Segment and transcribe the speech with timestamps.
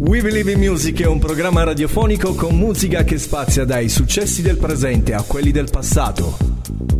[0.00, 4.56] We Believe in Music è un programma radiofonico con musica che spazia dai successi del
[4.56, 6.38] presente a quelli del passato.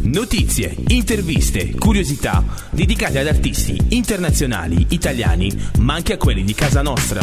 [0.02, 7.20] Notizie, interviste, curiosità dedicate ad artisti internazionali, italiani, ma anche a quelli di casa nostra.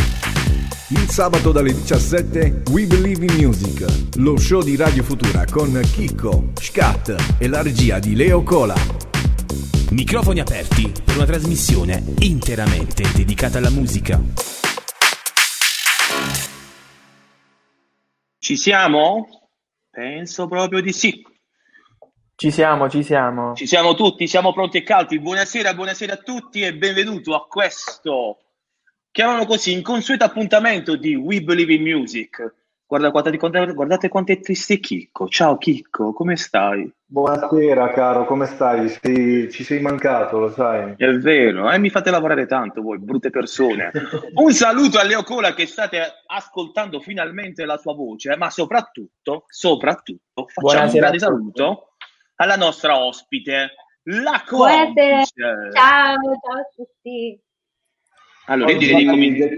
[0.88, 3.86] Il sabato dalle 17 We Believe in Music,
[4.16, 8.76] lo show di Radio Futura con Chicco, Scat e la regia di Leo Cola.
[9.92, 14.57] Microfoni aperti per una trasmissione interamente dedicata alla musica.
[18.48, 19.50] Ci siamo?
[19.90, 21.22] Penso proprio di sì.
[22.34, 23.54] Ci siamo, ci siamo.
[23.54, 25.20] Ci siamo tutti, siamo pronti e caldi.
[25.20, 28.38] Buonasera, buonasera a tutti e benvenuto a questo,
[29.12, 32.56] chiamano così, inconsueto appuntamento di We Believe in Music.
[32.90, 35.28] Guarda, guardate, guardate quanto è triste Chicco.
[35.28, 36.90] Ciao Chicco, come stai?
[37.06, 38.88] Buonasera caro, come stai?
[38.88, 40.94] Sei- ci sei mancato, lo sai.
[40.96, 43.92] È vero, eh, mi fate lavorare tanto voi, brutte persone.
[44.36, 50.48] Un saluto a Leo Cola che state ascoltando finalmente la sua voce, ma soprattutto, soprattutto,
[50.48, 51.42] facciamo un Buonasera grande a tutti.
[51.60, 51.90] saluto
[52.36, 53.74] alla nostra ospite,
[54.04, 54.86] la Buonasera.
[54.86, 55.72] complice.
[55.74, 57.42] Ciao, ciao a tutti.
[58.46, 59.58] Allora, io direi di cominciare.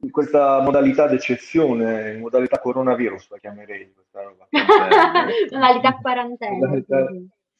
[0.00, 4.46] In questa modalità d'eccezione, in modalità coronavirus la chiamerei questa roba.
[5.50, 6.56] Modalità quarantena.
[6.66, 7.08] Modalità,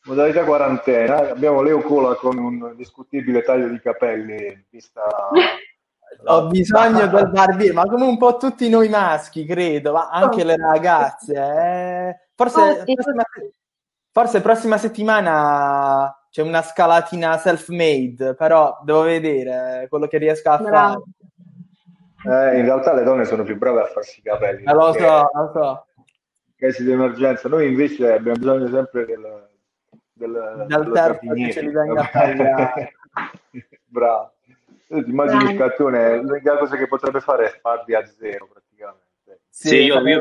[0.04, 1.30] modalità quarantena.
[1.30, 5.02] Abbiamo Leo Cola con un discutibile taglio di capelli, vista
[6.24, 10.56] Ho bisogno del barbiere, ma come un po' tutti noi maschi, credo, ma anche le
[10.56, 11.34] ragazze.
[11.34, 12.16] eh.
[12.34, 12.94] Forse, Oh, sì.
[12.94, 13.22] prossima,
[14.10, 20.74] forse prossima settimana c'è una scalatina self-made, però devo vedere quello che riesco a Bravo.
[20.76, 21.02] fare.
[22.24, 24.64] Eh, in realtà le donne sono più brave a farsi i capelli.
[24.64, 25.86] Eh, lo so, lo so.
[26.56, 27.48] casi di emergenza.
[27.48, 29.48] Noi invece abbiamo bisogno sempre del,
[30.12, 32.92] del, Dal dello terzo che ce li venga a tagliare.
[33.86, 34.32] Bravo.
[34.88, 39.40] Ti immagini il cartone, l'unica cosa che potrebbe fare è farli a zero praticamente.
[39.48, 40.20] Sì, io- fare, io-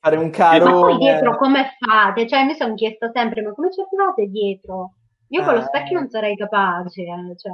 [0.00, 0.70] fare un Ma carone.
[0.72, 2.26] poi dietro come fate?
[2.28, 4.94] Cioè, mi sono chiesto sempre, ma come ci arrivate dietro?
[5.32, 5.64] Io con lo Eh.
[5.64, 7.52] specchio non sarei capace, eh, cioè.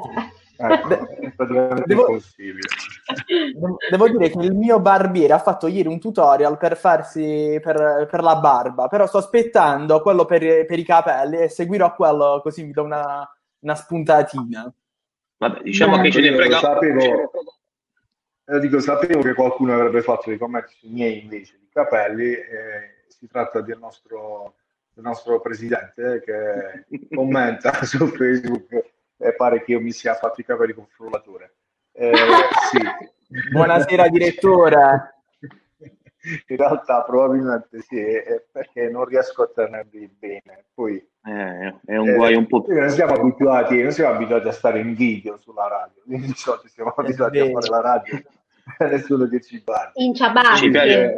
[0.58, 0.88] Ecco,
[1.20, 2.68] è praticamente Devo- impossibile.
[3.90, 8.22] Devo- dire che il mio barbiere ha fatto ieri un tutorial per farsi per, per
[8.22, 12.72] la barba, però sto aspettando quello per, per i capelli e seguirò quello così mi
[12.72, 14.72] do una, una spuntatina.
[15.36, 16.58] Vabbè, diciamo che ce ne frega.
[16.58, 17.30] sapevo,
[18.48, 22.32] io dico, sapevo che qualcuno avrebbe fatto dei commenti sui miei invece di capelli.
[22.32, 24.54] e si tratta del nostro,
[24.96, 28.72] del nostro presidente che commenta su Facebook
[29.18, 31.54] e pare che io mi sia fatto i capelli con frullatore.
[31.92, 32.12] Eh,
[32.70, 32.78] sì.
[33.52, 35.14] Buonasera direttore.
[36.48, 38.02] In realtà probabilmente sì,
[38.50, 40.64] perché non riesco a tenerli bene.
[40.74, 42.64] Poi Eh, è un guaio un po'.
[42.66, 46.94] Noi non siamo abituati, non siamo abituati a stare in video sulla radio, quindi siamo
[46.96, 48.22] abituati a fare la radio
[48.90, 49.92] nessuno che ci parla.
[49.94, 50.56] In ciabatte.
[50.56, 51.14] Ci piace-.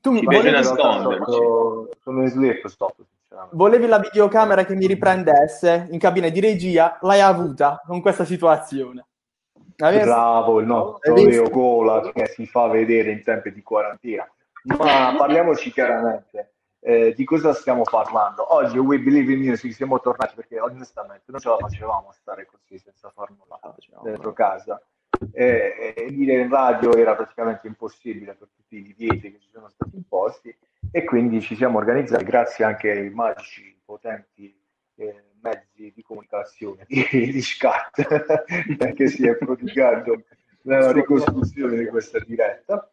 [0.00, 1.32] Tu piace volevi, nasconderci.
[1.32, 3.56] Sono, sono in slip stop, sinceramente.
[3.56, 9.06] volevi la videocamera che mi riprendesse in cabina di regia, l'hai avuta con questa situazione.
[9.78, 11.14] Avessi- Bravo il nostro?
[11.14, 14.28] Leo Cola che si fa vedere in tempi di quarantena.
[14.78, 16.54] Ma parliamoci chiaramente.
[16.80, 18.54] eh, di cosa stiamo parlando?
[18.54, 22.78] Oggi We Believe in Music siamo tornati perché onestamente non ce la facevamo stare così
[22.78, 23.60] senza far nulla
[24.02, 24.80] dentro casa.
[25.32, 29.68] E, e dire in radio era praticamente impossibile per tutti i divieti che ci sono
[29.68, 30.54] stati imposti
[30.90, 34.54] e quindi ci siamo organizzati grazie anche ai magici, potenti
[34.96, 38.02] eh, mezzi di comunicazione di, di Scat
[38.94, 40.24] che si è prodigato
[40.62, 42.90] nella ricostruzione di questa diretta.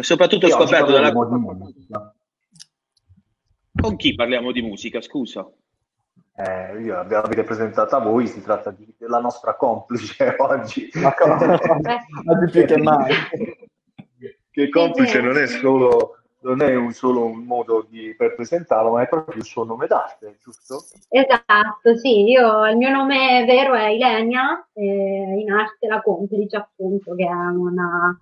[0.00, 1.12] Soprattutto ho E oggi scoperto dalla...
[3.74, 5.50] Con chi parliamo di musica, scusa?
[6.34, 10.90] Eh, io l'abbiamo presentata a voi, si tratta di- della nostra complice oggi.
[10.94, 11.14] Ma?
[12.26, 13.14] Oggi più che mai.
[14.50, 19.02] che complice non è solo non è un solo un modo di, per presentarlo, ma
[19.02, 20.84] è proprio il suo nome d'arte, giusto?
[21.08, 27.14] Esatto, sì, io, il mio nome vero è Ilenia, e in arte la complice appunto,
[27.14, 28.18] che è una,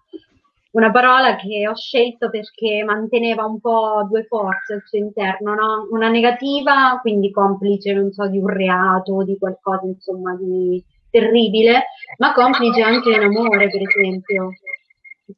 [0.73, 5.89] una parola che ho scelto perché manteneva un po' due forze al suo interno, no?
[5.91, 11.87] Una negativa, quindi complice, non so, di un reato, di qualcosa insomma di terribile,
[12.19, 14.51] ma complice anche in amore, per esempio.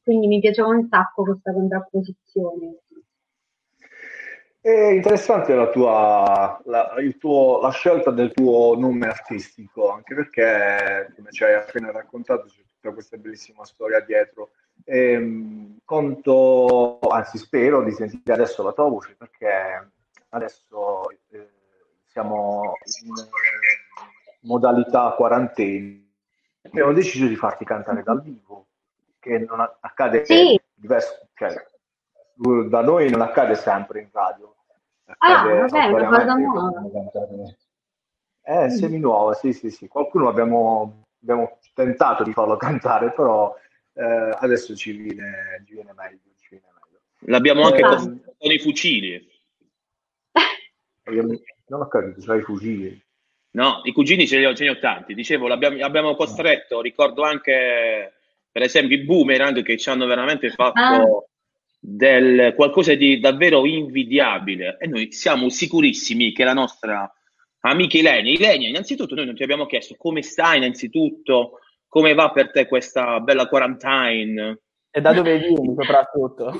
[0.02, 2.76] Quindi mi piaceva un sacco questa contrapposizione.
[4.60, 11.30] È interessante la tua la, tuo- la scelta del tuo nome artistico, anche perché, come
[11.32, 14.50] ci hai appena raccontato, c'è tutta questa bellissima storia dietro.
[14.84, 19.90] Ehm, conto, anzi spero di sentire adesso la tua voce, perché
[20.30, 21.50] adesso eh,
[22.06, 23.26] siamo in eh,
[24.40, 26.00] modalità quarantena.
[26.62, 28.66] Abbiamo deciso di farti cantare dal vivo
[29.18, 30.60] che non accade Sì.
[30.74, 31.54] diverso, cioè,
[32.68, 34.54] da noi non accade sempre in radio.
[35.18, 36.82] Ah, Accade vabbè, è una cosa nuova.
[38.44, 39.86] Eh, semi nuova, sì, sì, sì.
[39.86, 43.54] Qualcuno abbiamo, abbiamo tentato di farlo cantare, però
[43.94, 46.18] eh, adesso ci viene, ci viene meglio.
[46.40, 47.00] Ci viene meglio.
[47.32, 49.30] L'abbiamo anche Eh, con, con i fucili.
[51.04, 53.02] Non ho capito, c'hai i fucili.
[53.54, 55.14] No, i cugini ce li ho, ce ne ho tanti.
[55.14, 58.14] Dicevo, l'abbiamo abbiamo costretto, ricordo anche
[58.50, 61.24] per esempio i boomerang che ci hanno veramente fatto Ah.
[61.78, 64.76] del, qualcosa di davvero invidiabile.
[64.78, 67.12] E noi siamo sicurissimi che la nostra
[67.60, 71.58] amica Ilenia, Ilenia, innanzitutto noi non ti abbiamo chiesto come stai innanzitutto,
[71.92, 74.60] come va per te questa bella quarantine?
[74.90, 76.50] E da dove vieni soprattutto?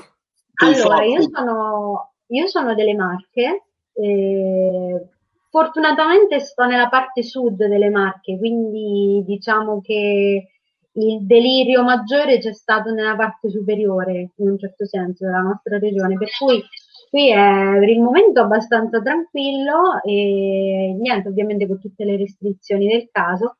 [0.53, 3.63] Tu Allora, io sono, io sono delle Marche,
[3.93, 5.07] eh,
[5.49, 10.49] fortunatamente sto nella parte sud delle Marche, quindi diciamo che
[10.91, 16.15] il delirio maggiore c'è stato nella parte superiore, in un certo senso, della nostra regione,
[16.15, 16.63] per cui
[17.09, 23.09] qui è per il momento abbastanza tranquillo e niente, ovviamente con tutte le restrizioni del
[23.11, 23.57] caso,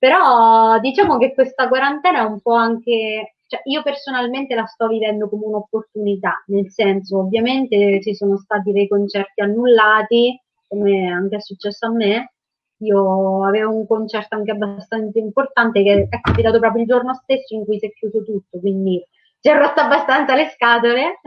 [0.00, 5.28] però diciamo che questa quarantena è un po' anche, cioè io personalmente la sto vivendo
[5.28, 11.84] come un'opportunità, nel senso ovviamente ci sono stati dei concerti annullati, come anche è successo
[11.86, 12.32] a me.
[12.78, 17.66] Io avevo un concerto anche abbastanza importante che è capitato proprio il giorno stesso in
[17.66, 19.04] cui si è chiuso tutto, quindi
[19.40, 21.20] ci è rotto abbastanza le scatole,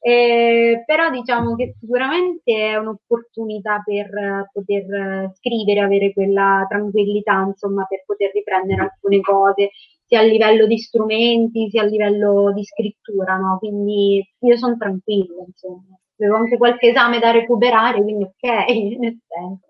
[0.00, 8.02] eh, però diciamo che sicuramente è un'opportunità per poter scrivere, avere quella tranquillità, insomma, per
[8.04, 9.70] poter riprendere alcune cose,
[10.04, 13.58] sia a livello di strumenti, sia a livello di scrittura, no?
[13.58, 15.96] Quindi io sono tranquilla, insomma.
[16.18, 18.42] Avevo anche qualche esame da recuperare, quindi ok,
[18.98, 19.66] nel senso.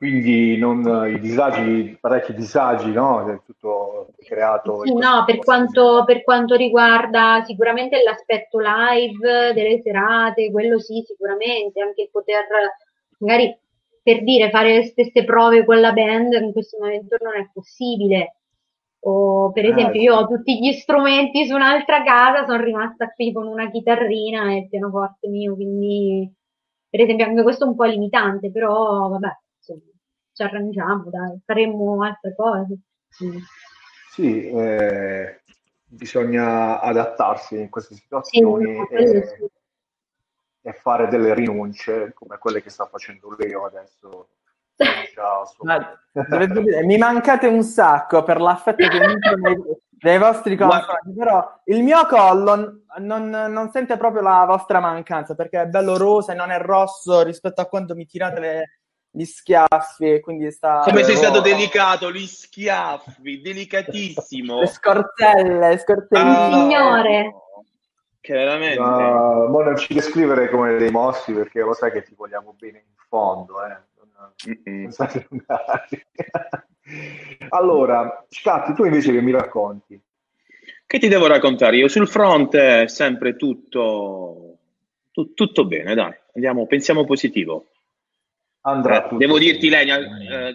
[0.00, 0.80] Quindi non,
[1.14, 3.30] i disagi, parecchi disagi, no?
[3.30, 4.82] È tutto creato.
[4.86, 11.82] Sì, no, per quanto, per quanto riguarda sicuramente l'aspetto live delle serate, quello sì, sicuramente,
[11.82, 12.46] anche il poter
[13.18, 13.54] magari
[14.02, 18.36] per dire fare le stesse prove con la band in questo momento non è possibile.
[19.00, 20.06] O per Eh, esempio, sì.
[20.06, 24.56] io ho tutti gli strumenti su un'altra casa, sono rimasta qui con una chitarrina e
[24.60, 26.30] il pianoforte mio, quindi
[26.88, 29.28] per esempio anche questo è un po' limitante, però vabbè,
[30.40, 32.78] ci arrangiamo, dai, faremo altre cose.
[33.22, 33.36] Mm.
[34.10, 35.42] Sì, eh,
[35.84, 39.50] bisogna adattarsi in queste situazioni quello e, sì.
[40.62, 44.28] e fare delle rinunce come quelle che sta facendo Leo adesso.
[45.60, 45.98] Ma
[46.46, 48.98] dire, mi mancate un sacco per l'affetto che
[50.02, 55.60] nei vostri confronti, però il mio collo non, non sente proprio la vostra mancanza perché
[55.60, 58.79] è bello rosa e non è rosso rispetto a quando mi tirate le-
[59.10, 60.82] gli schiaffi e quindi sta...
[60.84, 64.60] Come sei stato delicato, gli schiaffi, delicatissimo.
[64.60, 66.30] Le scorzelle, le scorzelle.
[66.30, 67.34] Ah, Signore.
[68.20, 68.78] Che veramente...
[68.78, 72.78] Ma, mo non ci descrivere come dei mossi perché lo sai che ti vogliamo bene
[72.78, 73.76] in fondo, eh.
[73.96, 74.90] Non- non.
[77.50, 80.00] Allora, Scatti, tu invece che mi racconti?
[80.86, 81.76] Che ti devo raccontare?
[81.76, 84.56] Io sul fronte sempre tutto,
[85.12, 86.12] tu- tutto bene, dai.
[86.34, 87.69] Andiamo, pensiamo positivo.
[88.62, 89.68] Andrà Eh, tutto devo dirti.
[89.70, 89.98] Lenia,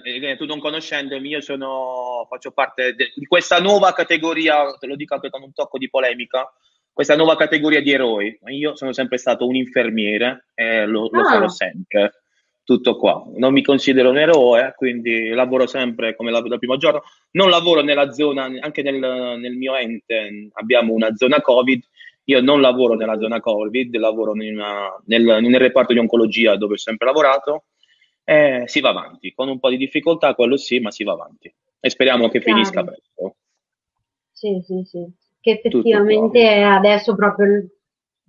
[0.03, 4.95] eh, tu non conoscendomi, io sono, faccio parte de- di questa nuova categoria, te lo
[4.95, 6.47] dico anche con un tocco di polemica,
[6.93, 8.37] questa nuova categoria di eroi.
[8.47, 11.23] Io sono sempre stato un infermiere e lo, lo Ah.
[11.25, 12.21] sarò sempre.
[12.63, 13.23] Tutto qua.
[13.35, 17.03] Non mi considero un eroe, quindi lavoro sempre come lavoro dal primo giorno.
[17.31, 21.83] Non lavoro nella zona, anche nel, nel mio ente abbiamo una zona Covid.
[22.25, 26.73] Io non lavoro nella zona Covid, lavoro in una- nel, nel reparto di oncologia dove
[26.73, 27.65] ho sempre lavorato.
[28.27, 31.53] E si va avanti, con un po' di difficoltà, quello sì, ma si va avanti.
[31.79, 32.57] E speriamo che Chiaro.
[32.57, 33.35] finisca presto.
[34.31, 35.07] Sì, sì, sì.
[35.39, 37.67] Che effettivamente adesso proprio,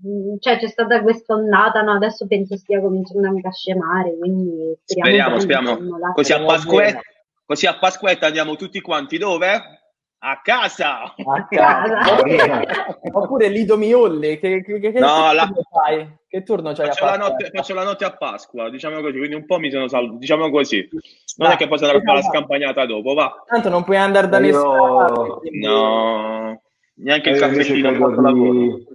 [0.07, 1.93] mm, cioè c'è stata questa ondata, no?
[1.93, 5.38] Adesso penso stia cominciando anche a scemare, quindi speriamo.
[5.38, 6.12] Speriamo, speriamo.
[6.12, 7.00] Così a, Pasquetta,
[7.47, 9.86] così a Pasquetta andiamo tutti quanti dove?
[10.28, 11.02] A casa!
[11.14, 12.99] A casa.
[13.12, 16.16] Oppure Lido Miulli, che, che, che, che No, la- fai?
[16.26, 19.37] Che turno c'hai Faccio a la, notte, faccio la notte a Pasqua, diciamo così, quindi
[19.37, 20.88] un po' mi sono salvato, diciamo così.
[21.37, 23.45] Non Dai, è che posso andare a fare la scampagnata dopo, va.
[23.47, 26.61] Tanto non puoi andare da quindi- No,
[26.95, 28.87] neanche il Io invece caffettino credo di,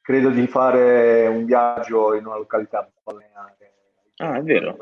[0.00, 3.56] credo di fare un viaggio in una località balneare.
[4.16, 4.76] Ah, è vero.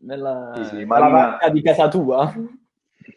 [0.00, 2.32] Nella, Sì, sì, Marina- vacca di casa tua.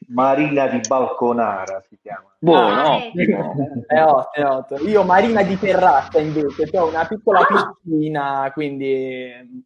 [0.08, 2.34] Marina di Balconara si chiama.
[2.40, 3.84] Buono, Ah, ottimo.
[3.88, 4.80] È ottimo, è ottimo.
[4.90, 7.76] Io Marina di Terrazza invece, ho una piccola Ah.
[7.84, 9.64] piscina, quindi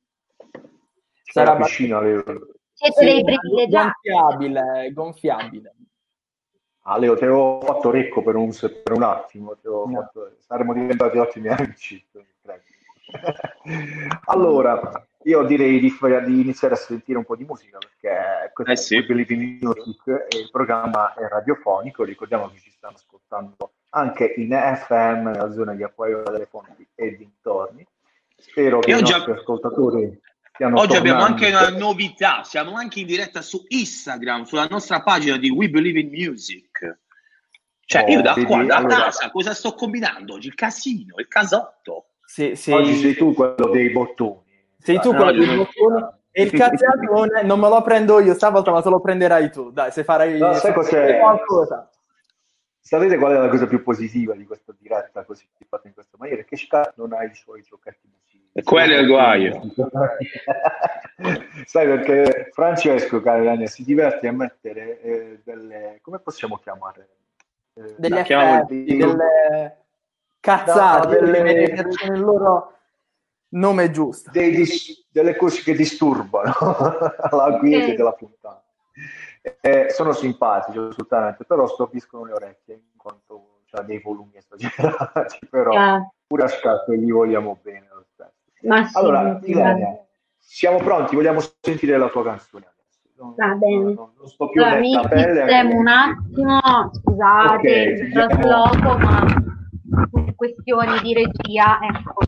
[1.24, 2.24] C'è la sarà piscina, Leo.
[2.74, 3.91] Siete dei Sì, privilegiati.
[4.10, 5.75] gonfiabile, gonfiabile.
[6.88, 9.89] Ah, Leo, te l'ho fatto recco per un, per un attimo, No.
[9.91, 12.05] fatto, saremmo diventati ottimi amici.
[14.25, 18.75] allora, io direi di, di, iniziare a sentire un po' di musica perché questo Eh
[18.77, 18.98] sì.
[18.98, 22.03] è Believe in Music e il programma è radiofonico.
[22.03, 27.15] Ricordiamo che ci stanno ascoltando anche in FM nella zona di Acquaio delle Fonti e
[27.17, 27.86] dintorni.
[28.38, 30.20] Spero che Io i già- nostri ascoltatori
[30.53, 31.46] stiano Oggi abbiamo tornando.
[31.46, 36.01] anche una novità, siamo anche in diretta su Instagram, sulla nostra pagina di We Believe
[36.01, 37.00] in Music.
[37.88, 40.48] Cioè, Oh, io da vedi, qua, da allora- casa, cosa sto combinando oggi?
[40.48, 42.10] Il casino, il casotto.
[42.24, 42.72] Sì, sì.
[42.72, 44.44] Oggi sei tu quello dei bottoni.
[44.85, 48.69] Sei tu Dai, quello dei bottoni e il cazziatone non me lo prendo io stavolta,
[48.69, 49.71] ma te lo prenderai tu.
[49.71, 51.17] Dai, se farai No, sai cos'è?
[51.19, 51.89] qualcosa.
[52.79, 56.43] Sapete qual è la cosa più positiva di questa diretta così fatta in questa maniera?
[56.43, 57.65] Che Scar non ha i suoi.
[58.53, 59.61] E quello è il guaio.
[61.65, 65.97] Sai perché Francesco, cara Rania, si diverte a mettere eh, delle...
[66.03, 67.09] come possiamo chiamare?
[67.73, 69.77] Eh, chiamavo- effetti, delle
[70.39, 72.17] cazzate, No, delle- delle...
[72.19, 72.75] loro
[73.55, 74.29] nome giusto.
[74.31, 76.53] dei dis- delle cose che disturbano
[77.31, 77.95] la quiete Ok.
[77.95, 78.63] della puntata.
[79.62, 85.74] Eh, sono simpatici assolutamente, però stordiscono le orecchie in quanto ha dei volumi esagerati, però
[85.74, 88.33] Eh, pure a scatto gli vogliamo bene lo stesso.
[88.67, 90.05] ma sì, Allora, Ilenia,
[90.38, 93.01] siamo pronti, vogliamo sentire la tua canzone adesso.
[93.17, 93.83] Non, Va bene.
[93.93, 95.39] non- non sto più Allora, mi pelle.
[95.41, 96.59] sistemo un attimo,
[96.93, 99.25] scusate Ok, il trasloco, ma
[100.12, 102.24] per questioni di regia, ecco.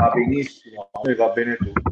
[0.00, 1.90] Va benissimo, a me va bene tutto.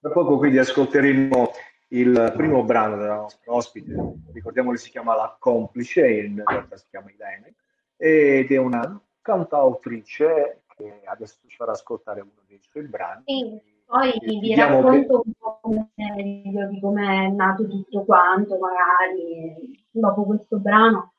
[0.00, 1.50] Tra poco quindi ascolteremo
[1.88, 3.94] il primo brano della nostra ospite,
[4.32, 7.54] ricordiamo che si chiama La Complice, in realtà si chiama Ilene,
[7.96, 13.22] ed è una cantautrice che adesso ci farà ascoltare uno dei suoi brani.
[13.26, 15.60] Sì, poi E vi vediamo che- racconto un po'
[15.94, 21.12] di come è nato tutto quanto, magari dopo questo brano,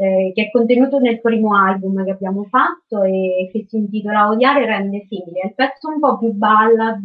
[0.00, 4.64] eh, che è contenuto nel primo album che abbiamo fatto e che si intitola Odiare
[4.64, 5.40] rende simile.
[5.40, 7.02] È il pezzo un po' più ballad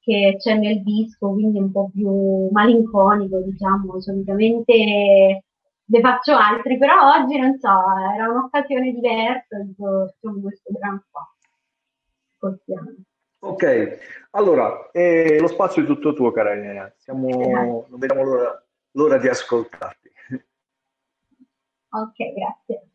[0.00, 5.44] che c'è nel disco, quindi un po' più malinconico, diciamo, solitamente
[5.84, 7.68] ne faccio altri, però oggi non so,
[8.14, 11.34] era un'occasione diversa, dico, questo brano qua.
[12.34, 12.94] Ascoltiamo.
[13.40, 13.98] Ok,
[14.32, 16.92] allora eh, lo spazio è tutto tuo, cara Elena.
[16.96, 20.07] Siamo, non vediamo l'ora, l'ora di ascoltarti.
[21.92, 22.88] Ok, grazie.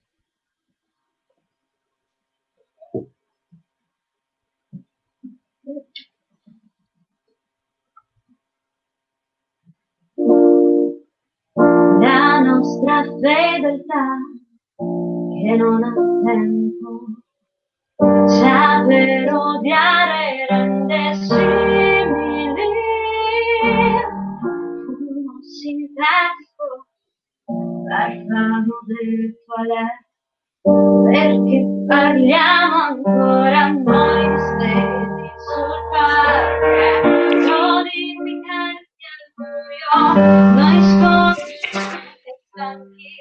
[12.00, 14.18] La nostra fedeltà
[14.78, 17.24] che non ha tempo
[18.28, 22.64] sa per odiare rende simili
[24.88, 25.42] uno
[27.94, 30.02] parlano del toiletto
[31.12, 37.04] perché parliamo ancora noi stessi sul parquet.
[37.46, 39.94] Codificanti al buio
[40.56, 41.54] noi sconosciuti
[42.24, 43.14] e stanchi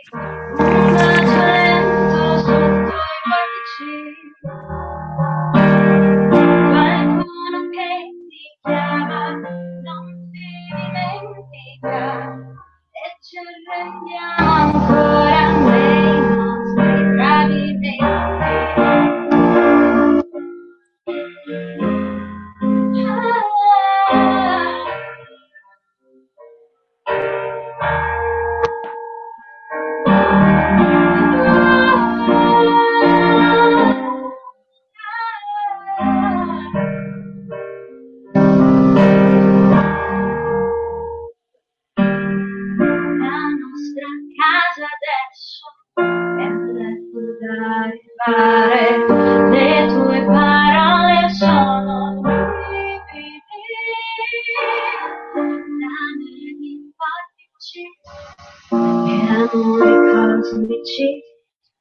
[0.56, 3.92] un accento sotto i portici
[13.82, 14.81] ci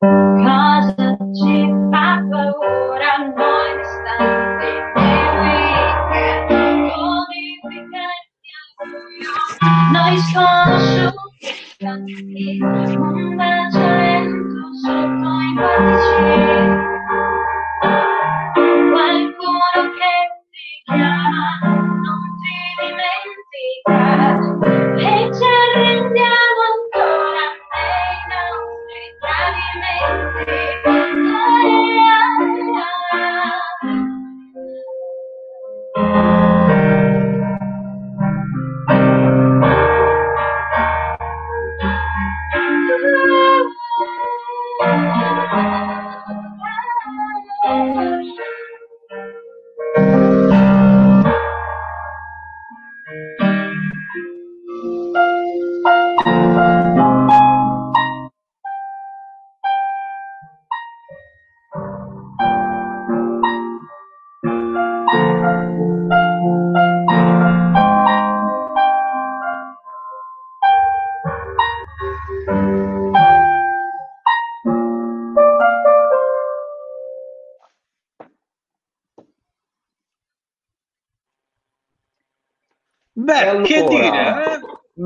[0.01, 5.21] cosa ci fa paura a noi distanti di
[6.09, 6.49] weekend,
[6.89, 9.37] codificanti al buio,
[9.93, 10.17] noi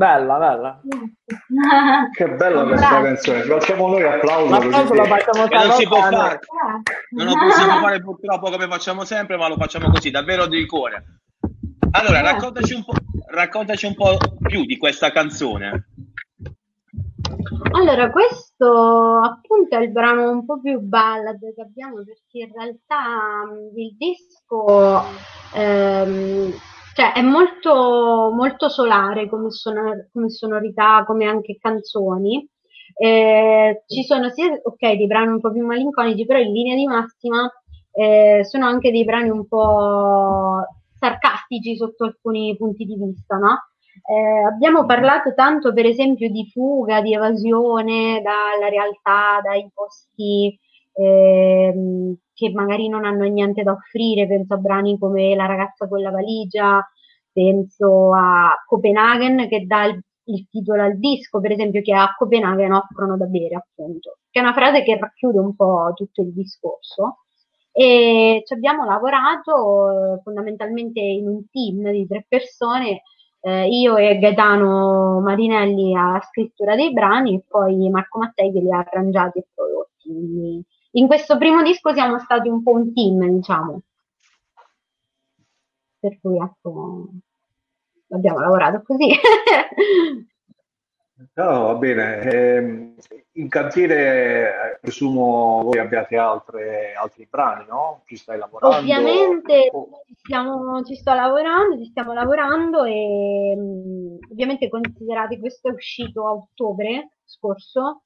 [0.06, 0.80] Bella, bella.
[2.12, 3.42] che bella questa canzone.
[3.42, 4.50] Ci facciamo noi applauso.
[4.50, 6.14] L'applauso lo facciamo non si può fare.
[6.14, 6.40] fare.
[7.10, 11.22] Non lo possiamo fare purtroppo come facciamo sempre, ma lo facciamo così, davvero di cuore.
[11.90, 12.92] Allora, raccontaci un po',
[13.32, 15.88] raccontaci un po' più di questa canzone.
[17.72, 23.50] Allora, questo appunto è il brano un po' più ballad che abbiamo perché in realtà
[23.74, 25.02] il disco
[25.52, 26.52] ehm,
[26.96, 32.48] cioè è molto, molto solare come, sonor- come sonorità, come anche canzoni.
[32.98, 36.86] Eh, ci sono sia ok dei brani un po' più malinconici, però in linea di
[36.86, 37.52] massima
[37.92, 40.64] eh, sono anche dei brani un po'
[40.98, 43.58] sarcastici sotto alcuni punti di vista, no?
[44.08, 50.58] Eh, abbiamo parlato tanto, per esempio, di fuga, di evasione dalla realtà, dai posti
[50.96, 56.00] ehm, che magari non hanno niente da offrire, penso a brani come La ragazza con
[56.00, 56.86] la valigia,
[57.32, 62.72] penso a Copenaghen che dà il, il titolo al disco, per esempio, che a Copenaghen
[62.72, 67.18] offrono da bere, appunto, che è una frase che racchiude un po' tutto il discorso.
[67.72, 73.02] E ci abbiamo lavorato eh, fondamentalmente in un team di tre persone,
[73.40, 78.72] eh, io e Gaetano Marinelli alla scrittura dei brani e poi Marco Mattei che li
[78.72, 80.64] ha arrangiati e prodotti.
[80.92, 83.80] In questo primo disco siamo stati un po' un team, diciamo.
[85.98, 87.08] Per cui ecco,
[88.10, 89.10] abbiamo lavorato così.
[91.32, 92.20] No, va bene.
[92.20, 92.94] Eh,
[93.32, 98.02] in cantiere presumo voi abbiate altre, altri brani, no?
[98.04, 98.76] Ci stai lavorando?
[98.76, 99.70] Ovviamente
[100.06, 106.26] ci, stiamo, ci sto lavorando, ci stiamo lavorando e mh, ovviamente considerate questo è uscito
[106.26, 108.02] a ottobre scorso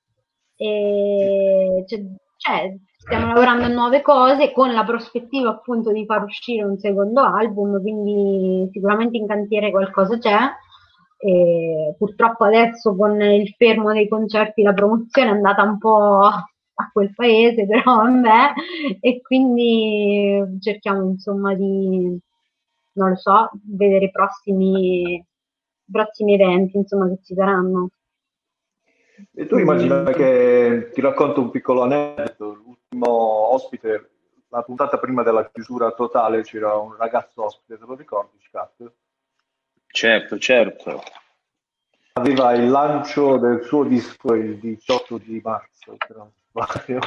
[0.55, 2.01] e cioè,
[2.41, 7.21] cioè, stiamo lavorando a nuove cose con la prospettiva appunto di far uscire un secondo
[7.21, 10.39] album, quindi sicuramente in cantiere qualcosa c'è.
[11.23, 16.91] E purtroppo adesso con il fermo dei concerti la promozione è andata un po' a
[16.91, 18.55] quel paese, però a me,
[19.01, 22.19] e quindi cerchiamo insomma di,
[22.95, 25.23] non lo so, vedere i prossimi,
[25.93, 27.91] prossimi eventi insomma che ci saranno.
[29.35, 34.11] E tu immagina che ti racconto un piccolo aneddoto, l'ultimo ospite,
[34.49, 38.93] la puntata prima della chiusura totale c'era un ragazzo ospite, te lo ricordi, Scat?
[39.87, 41.03] Certo, certo.
[42.15, 47.01] Aveva il lancio del suo disco il 18 di marzo, se non sbaglio.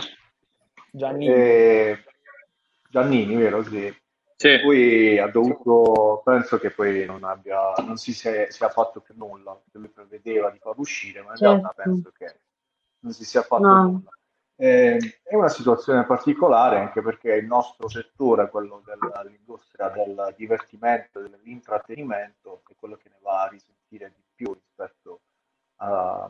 [0.92, 1.34] Giannini.
[1.34, 2.04] E...
[2.90, 3.64] Giannini, vero?
[3.64, 3.94] Sì.
[4.44, 4.60] Sì.
[4.62, 9.54] Poi ha dovuto, penso che poi non abbia, non si sia, sia fatto più nulla,
[9.54, 11.54] perché lui prevedeva di far uscire, ma in Certo.
[11.54, 12.40] realtà penso che
[13.00, 13.84] non si sia fatto No.
[13.84, 14.10] nulla.
[14.56, 22.64] Eh, è una situazione particolare anche perché il nostro settore, quello dell'industria del divertimento, dell'intrattenimento,
[22.70, 25.22] è quello che ne va a risentire di più rispetto
[25.78, 26.30] a,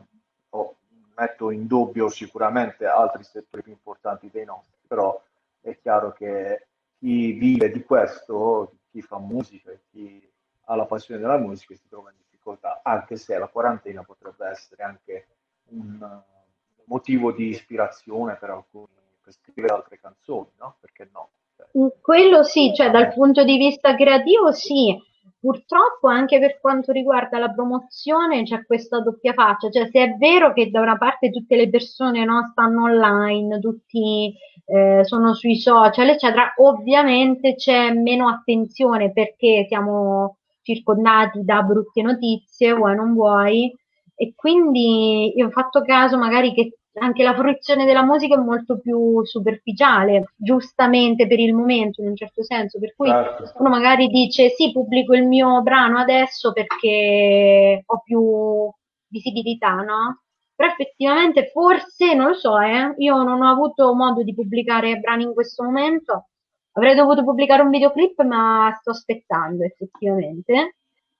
[0.50, 0.76] o
[1.16, 5.20] metto in dubbio sicuramente altri settori più importanti dei nostri, però
[5.60, 6.68] è chiaro che
[7.04, 10.26] chi vive di questo, chi fa musica, chi
[10.64, 14.82] ha la passione della musica si trova in difficoltà, anche se la quarantena potrebbe essere
[14.82, 15.26] anche
[15.66, 18.88] un uh, motivo di ispirazione per alcuni
[19.22, 20.76] per scrivere altre canzoni, no?
[20.80, 21.28] Perché no?
[21.56, 24.96] Cioè, Mm, Quello sì, cioè dal punto di vista creativo sì,
[25.44, 30.54] purtroppo anche per quanto riguarda la promozione c'è questa doppia faccia, cioè se è vero
[30.54, 34.32] che da una parte tutte le persone no, stanno online, tutti
[34.64, 42.72] eh, sono sui social, eccetera, ovviamente c'è meno attenzione perché siamo circondati da brutte notizie,
[42.72, 43.70] vuoi non vuoi,
[44.14, 48.78] e quindi io ho fatto caso magari che anche la fruizione della musica è molto
[48.78, 53.52] più superficiale, giustamente per il momento in un certo senso, per cui certo.
[53.58, 58.70] uno magari dice sì, pubblico il mio brano adesso perché ho più
[59.08, 60.22] visibilità, no?
[60.54, 65.24] Però effettivamente forse, non lo so, eh, io non ho avuto modo di pubblicare brani
[65.24, 66.28] in questo momento,
[66.72, 70.76] avrei dovuto pubblicare un videoclip, ma sto aspettando effettivamente.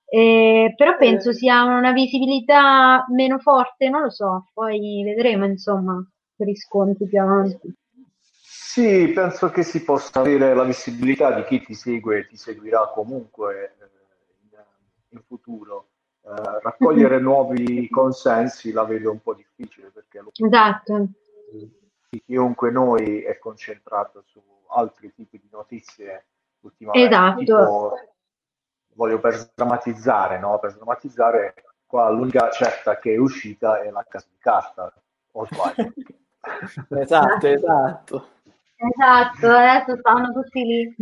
[0.06, 6.00] Eh, però penso sia una visibilità meno forte, non lo so, poi vedremo insomma
[6.36, 7.74] per riscontri più avanti.
[8.74, 12.90] Sì, penso che si possa avere la visibilità di chi ti segue e ti seguirà
[12.92, 14.56] comunque eh,
[15.10, 15.90] in, futuro,
[16.22, 21.08] eh, raccogliere nuovi consensi la vedo un po' difficile perché esatto.
[22.24, 26.26] chiunque noi è concentrato su altri tipi di notizie
[26.60, 27.08] ultimamente.
[27.08, 27.38] Esatto.
[27.38, 28.13] Tipo,
[28.94, 30.58] voglio per drammatizzare, no?
[30.58, 31.54] Per drammatizzare,
[31.86, 34.92] qua l'unica certa che è uscita è la casa di carta,
[35.32, 35.92] o sbaglio?
[37.00, 38.28] esatto, esatto.
[38.76, 40.94] Esatto, adesso stanno tutti lì.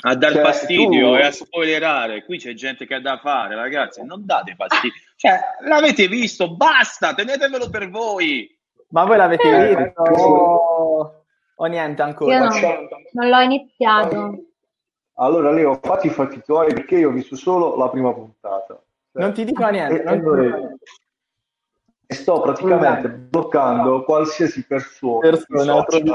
[0.00, 2.24] a dar Cioè, fastidio tu- e a spoilerare.
[2.24, 4.04] Qui c'è gente che ha da fare, ragazzi.
[4.04, 4.96] Non date fastidio.
[5.16, 8.48] Cioè, l'avete visto, basta, tenetemelo per voi.
[8.90, 11.24] Ma voi l'avete Eh, visto o...
[11.56, 12.34] o niente ancora?
[12.34, 14.38] Io no, Facciamo- non l'ho iniziato.
[15.20, 18.80] Allora Leo, fatti i fatti tuoi perché io ho visto solo la prima puntata.
[19.12, 20.00] Cioè, Non ti dico niente.
[20.00, 20.78] e- non e ti dico
[22.08, 25.30] sto praticamente bloccando qualsiasi persona,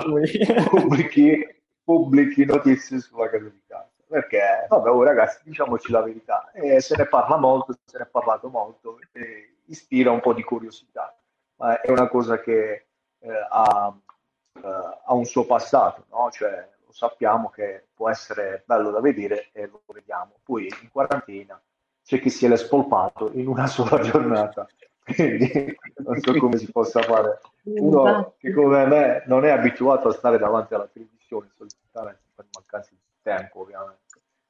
[0.06, 0.28] lui.
[0.70, 1.48] pubblichi,
[1.84, 3.92] pubblichi notizie sulla casa di carta.
[4.08, 8.08] Perché, vabbè, oh, ragazzi, diciamoci la verità, eh, se ne parla molto, se ne è
[8.08, 11.16] parlato molto, e ispira un po' di curiosità,
[11.56, 12.86] ma è una cosa che
[13.20, 13.96] eh, ha,
[14.56, 14.62] eh,
[15.06, 16.30] ha un suo passato, no?
[16.32, 20.34] Cioè, sappiamo che può essere bello da vedere e lo vediamo.
[20.44, 21.60] Poi in quarantena
[22.04, 24.68] c'è chi si è spolpato in una sola giornata,
[25.04, 27.40] quindi non so come si possa fare.
[27.64, 32.90] Uno che come me non è abituato a stare davanti alla televisione solitamente per mancanza
[32.92, 34.02] di tempo, ovviamente.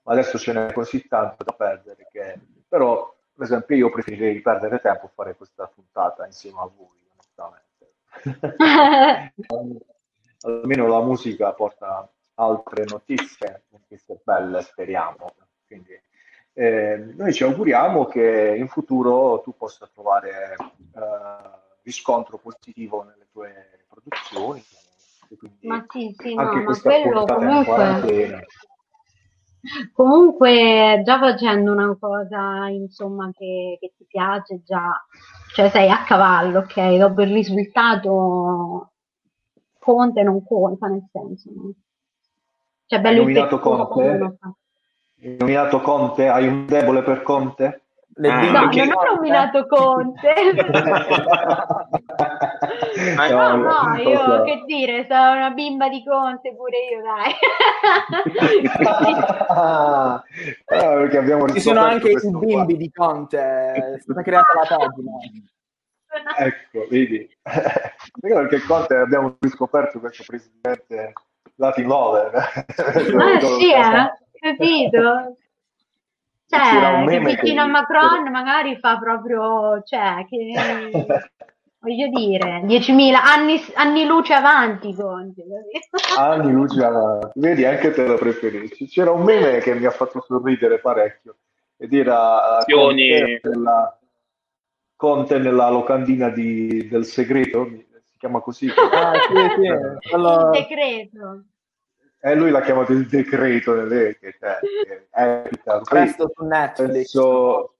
[0.03, 4.79] Ma adesso ce n'è così tanto da perdere che però, per esempio, io preferirei perdere
[4.79, 7.93] tempo a fare questa puntata insieme a voi, onestamente.
[10.45, 15.33] Almeno la musica porta altre notizie, notizie belle, speriamo.
[15.65, 15.99] Quindi,
[16.53, 23.85] eh, noi ci auguriamo che in futuro tu possa trovare eh, riscontro positivo nelle tue
[23.87, 24.63] produzioni.
[25.61, 28.45] Ma sì, sì, no, ma quello comunque,
[29.93, 35.03] comunque già facendo una cosa, insomma, che, che ti piace, già,
[35.55, 36.97] cioè sei a cavallo, ok?
[36.97, 38.91] Dopo il risultato
[39.79, 41.73] conta e non conta, nel senso, no?
[42.93, 44.37] Cioè, bello il nominato Conte?
[45.19, 46.27] Hai nominato Conte?
[46.27, 47.77] Hai un debole per Conte?
[48.15, 50.33] Le Ah, No, non ho nominato Conte.
[53.15, 57.33] Ma No, no, io che dire, sono una bimba di Conte pure io, dai.
[59.49, 60.21] Ah,
[60.65, 62.45] perché abbiamo Ci sono anche i questo qua.
[62.45, 65.11] bimbi di Conte, è stata creata la pagina.
[66.37, 67.27] Ecco, vedi.
[67.41, 67.95] Perché
[68.35, 71.13] perché Conte abbiamo riscoperto questo presidente
[71.55, 72.33] Latin lover.
[72.35, 74.11] Ah sì, eh?
[74.39, 75.37] Capito?
[76.47, 80.53] Cioè, che meme che- vicino a Macron magari fa proprio, cioè, che
[81.79, 85.43] voglio dire, 10.000 anni, anni luce avanti, Conte?
[86.17, 87.39] Anni luce avanti.
[87.39, 88.87] Vedi, anche te lo preferisci.
[88.87, 91.37] C'era un meme che mi ha fatto sorridere parecchio
[91.77, 92.71] ed era eh.
[92.73, 93.97] Conte nella,
[94.95, 97.67] Conte nella locandina di- del segreto,
[98.23, 98.69] chiama così.
[98.69, 101.43] Ah, sì, sì, quello- Il decreto.
[102.21, 105.49] E lui l'ha chiamato il decreto nelle che, cioè, che è
[105.83, 106.91] presto su Netflix.
[106.93, 107.73] penso,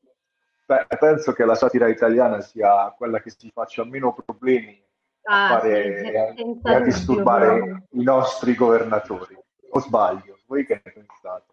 [0.65, 4.77] beh, penso che la satira italiana sia quella che si faccia meno problemi
[5.23, 9.37] a, Ah, fare, sì, a- a disturbare i nostri governatori.
[9.69, 10.39] O sbaglio?
[10.45, 11.45] Voi che ne pensate?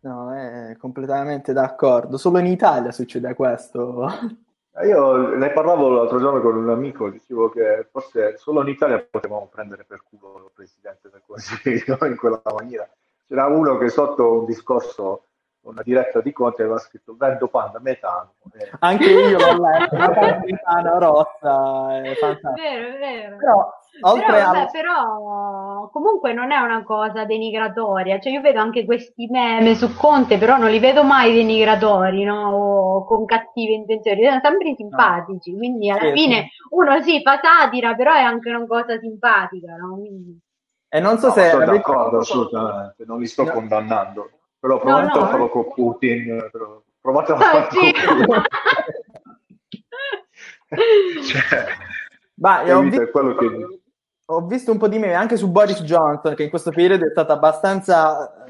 [0.00, 2.16] No, è completamente d'accordo.
[2.16, 4.08] Solo in Italia succede questo.
[4.82, 9.46] Io ne parlavo l'altro giorno con un amico, dicevo che forse solo in Italia potevamo
[9.46, 12.88] prendere per culo il Presidente del Consiglio in quella maniera.
[13.26, 15.26] C'era uno che sotto un discorso,
[15.64, 18.34] una diretta di Conte, aveva scritto vendo panna a metano.
[18.52, 22.52] E- Anche io l'ho letto, la partitana rossa, è fantastico.
[22.54, 23.36] Vero, vero.
[23.36, 23.72] Però,
[24.02, 24.70] oltre Però, vabbè, al...
[24.70, 30.38] però comunque non è una cosa denigratoria, cioè io vedo anche questi meme su Conte,
[30.38, 32.50] però non li vedo mai denigratori, no?
[32.50, 37.94] O con cattive intenzioni, sono sempre simpatici, quindi alla Sì, fine uno sì fa satira,
[37.94, 39.94] però è anche una cosa simpatica, no?
[39.96, 40.38] Quindi...
[40.88, 41.50] E non so No, se...
[41.50, 43.50] sono avete- d'accordo assolutamente, non li sto No.
[43.52, 44.30] condannando.
[44.64, 45.50] Però provate no, a farlo eh.
[45.50, 46.48] con Putin.
[46.50, 47.92] però- Provate a Ah, farlo sì.
[48.06, 48.42] con Putin.
[51.22, 51.66] Cioè,
[52.36, 52.96] Ma io ho, capito?
[53.00, 53.80] vi- È quello che...
[54.24, 57.10] ho visto un po' di meme anche su Boris Johnson, che in questo periodo è
[57.10, 58.46] stato abbastanza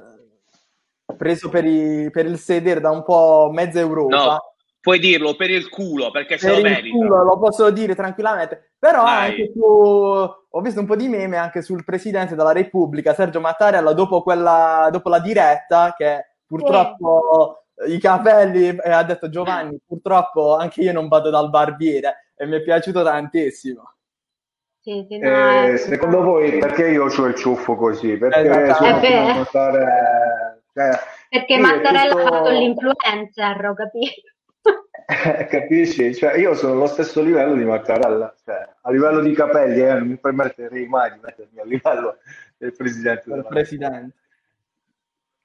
[1.06, 4.16] eh, preso per, i- per il sedere da un po' mezza Europa.
[4.16, 4.53] No,
[4.84, 6.94] puoi dirlo per il culo perché se per lo il merita.
[6.94, 11.62] culo lo posso dire tranquillamente, però anche su, ho visto un po' di meme anche
[11.62, 18.76] sul presidente della Repubblica, Sergio Mattarella, dopo, quella, dopo la diretta, che purtroppo i capelli,
[18.76, 23.02] e ha detto Giovanni, purtroppo anche io non vado dal barbiere e mi è piaciuto
[23.02, 23.90] tantissimo.
[24.82, 28.18] Sì, sì, no, Eh, eh, secondo voi perché io ho il ciuffo così?
[28.18, 28.84] Perché Esatto.
[28.84, 30.90] sono Eh a notare- cioè,
[31.30, 34.20] Perché Mattarella ha tutto- fatto l'influencer, ho capito?
[35.48, 36.14] Capisci?
[36.14, 40.08] Cioè, io sono allo stesso livello di Mattarella, cioè, a livello di capelli, eh, non
[40.08, 42.18] mi permetterei mai di mettermi a livello
[42.56, 43.22] del presidente.
[43.26, 44.14] Del presidente.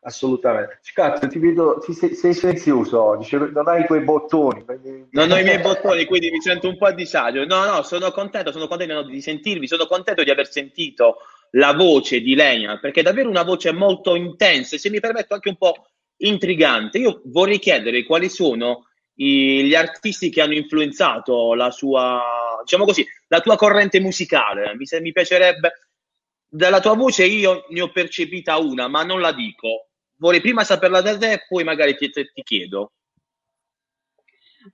[0.01, 0.79] Assolutamente.
[0.93, 4.63] Cazzo, ti vedo, ti sei, sei silenzioso oggi, non hai quei bottoni.
[5.11, 7.45] Non ho i miei bottoni, quindi mi sento un po' a disagio.
[7.45, 11.17] No, no, sono contento, sono contento di sentirvi, sono contento di aver sentito
[11.51, 15.33] la voce di Lenia, perché è davvero una voce molto intensa e se mi permetto
[15.33, 16.97] anche un po' intrigante.
[16.99, 18.87] Io vorrei chiedere quali sono
[19.19, 22.21] i, gli artisti che hanno influenzato la sua,
[22.61, 24.75] diciamo così, la tua corrente musicale.
[24.75, 25.71] Mi, mi piacerebbe,
[26.47, 31.01] dalla tua voce io ne ho percepita una, ma non la dico vorrei prima saperla
[31.01, 32.91] da te e poi magari ti, ti chiedo.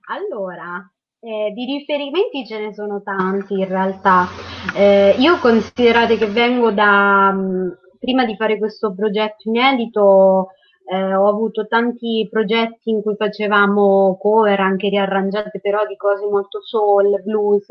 [0.08, 0.88] Allora,
[1.20, 4.28] eh, di riferimenti ce ne sono tanti in realtà.
[4.74, 10.50] Eh, io considerate che vengo da, mm, prima di fare questo progetto inedito,
[10.88, 16.60] eh, ho avuto tanti progetti in cui facevamo cover anche riarrangiate però di cose molto
[16.62, 17.66] soul, blues.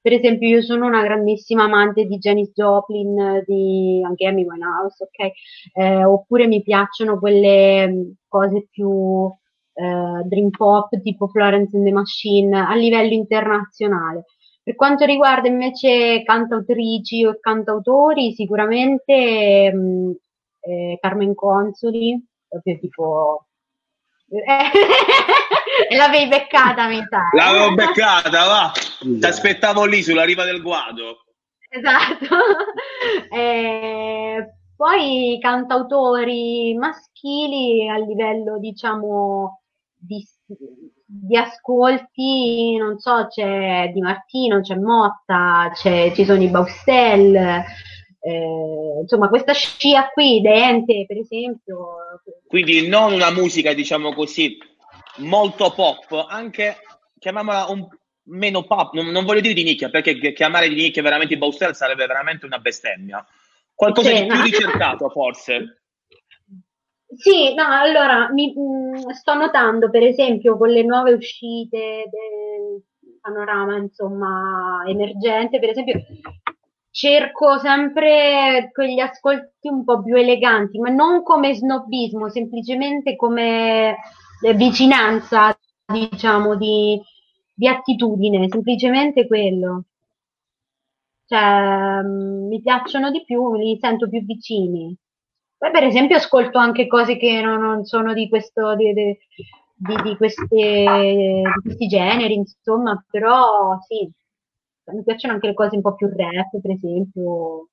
[0.00, 5.32] Per esempio io sono una grandissima amante di Janis Joplin, di anche Amy Winehouse, ok?
[5.74, 9.28] Eh, oppure mi piacciono quelle mm, cose più
[9.74, 14.24] eh, dream pop tipo Florence and the Machine a livello internazionale.
[14.62, 20.10] Per quanto riguarda invece cantautrici o cantautori, sicuramente mh, mm,
[20.60, 23.46] eh, Carmen Consoli, proprio tipo...
[24.28, 27.28] e l'avevi beccata, mi sa.
[27.32, 28.72] L'avevo beccata, va.
[29.00, 31.24] Ti aspettavo lì sulla riva del guado.
[31.68, 32.36] Esatto.
[33.34, 39.62] e poi cantautori maschili a livello, diciamo,
[39.94, 40.24] di,
[41.04, 47.64] di ascolti, non so, c'è Di Martino, c'è Motta, c'è, ci sono i Baustelle,
[48.20, 51.96] eh, insomma, questa scia qui, Dente, per esempio.
[52.46, 54.58] Quindi non una musica, diciamo così,
[55.18, 56.76] molto pop, anche
[57.18, 57.86] chiamiamola un
[58.30, 61.74] meno pop, non, non voglio dire di nicchia, perché chiamare di nicchia veramente i Baustelle
[61.74, 63.24] sarebbe veramente una bestemmia.
[63.74, 65.82] Qualcosa di più ricercato, forse.
[67.16, 72.82] Sì, no, allora mi, mh, mm, sto notando per esempio con le nuove uscite del
[73.20, 76.04] panorama, insomma, emergente, per esempio,
[76.90, 83.96] cerco sempre quegli ascolti un po' più eleganti, ma non come snobismo, semplicemente come
[84.54, 87.00] vicinanza, diciamo, di,
[87.54, 89.84] di attitudine, semplicemente quello.
[91.26, 94.96] Cioè, mm, mi piacciono di più, li sento più vicini.
[95.56, 99.16] Poi, per esempio, ascolto anche cose che non, non sono di questo, di, di,
[100.02, 104.10] di, queste, di questi generi, insomma, però sì,
[104.92, 107.68] mi piacciono anche le cose un po' più rap, per esempio.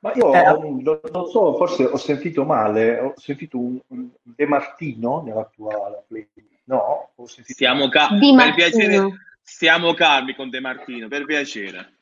[0.00, 4.46] Ma io eh, non, non so, forse ho sentito male, ho sentito un, un De
[4.46, 7.10] Martino nella tua playlist, no?
[7.24, 9.08] Stiamo, ca- per piacere,
[9.42, 11.94] stiamo calmi con De Martino, per piacere.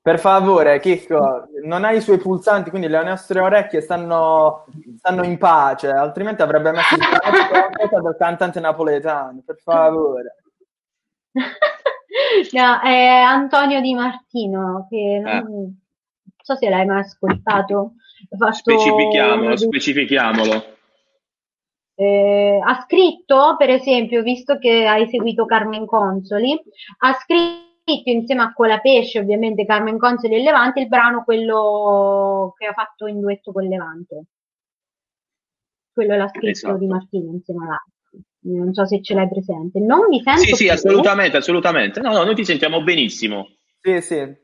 [0.00, 4.64] Per favore, Chicco, non hai i suoi pulsanti, quindi le nostre orecchie stanno,
[4.96, 7.00] stanno in pace, altrimenti avrebbe messo il
[7.76, 10.36] qualcosa del cantante napoletano, per favore.
[12.52, 15.42] No, è Antonio Di Martino, che non, eh.
[15.42, 15.80] non
[16.42, 17.94] so se l'hai mai ascoltato.
[18.36, 18.52] Fatto...
[18.52, 20.64] Specifichiamolo, specifichiamolo.
[21.94, 26.60] Eh, ha scritto, per esempio, visto che hai seguito Carmen Consoli,
[26.98, 27.70] ha scritto
[28.04, 33.20] insieme a Colapesce, ovviamente Carmen Consoli e Levante, il brano quello che ha fatto in
[33.20, 34.24] duetto con Levante.
[35.92, 36.78] Quello l'ha scritto esatto.
[36.78, 37.84] Di Martino insieme a
[38.42, 39.78] non so se ce l'hai presente.
[39.80, 40.40] Non mi sento.
[40.40, 40.72] Sì, sì, più.
[40.72, 42.00] assolutamente, assolutamente.
[42.00, 43.48] No, no, noi ti sentiamo benissimo.
[43.80, 44.40] Sì, sì.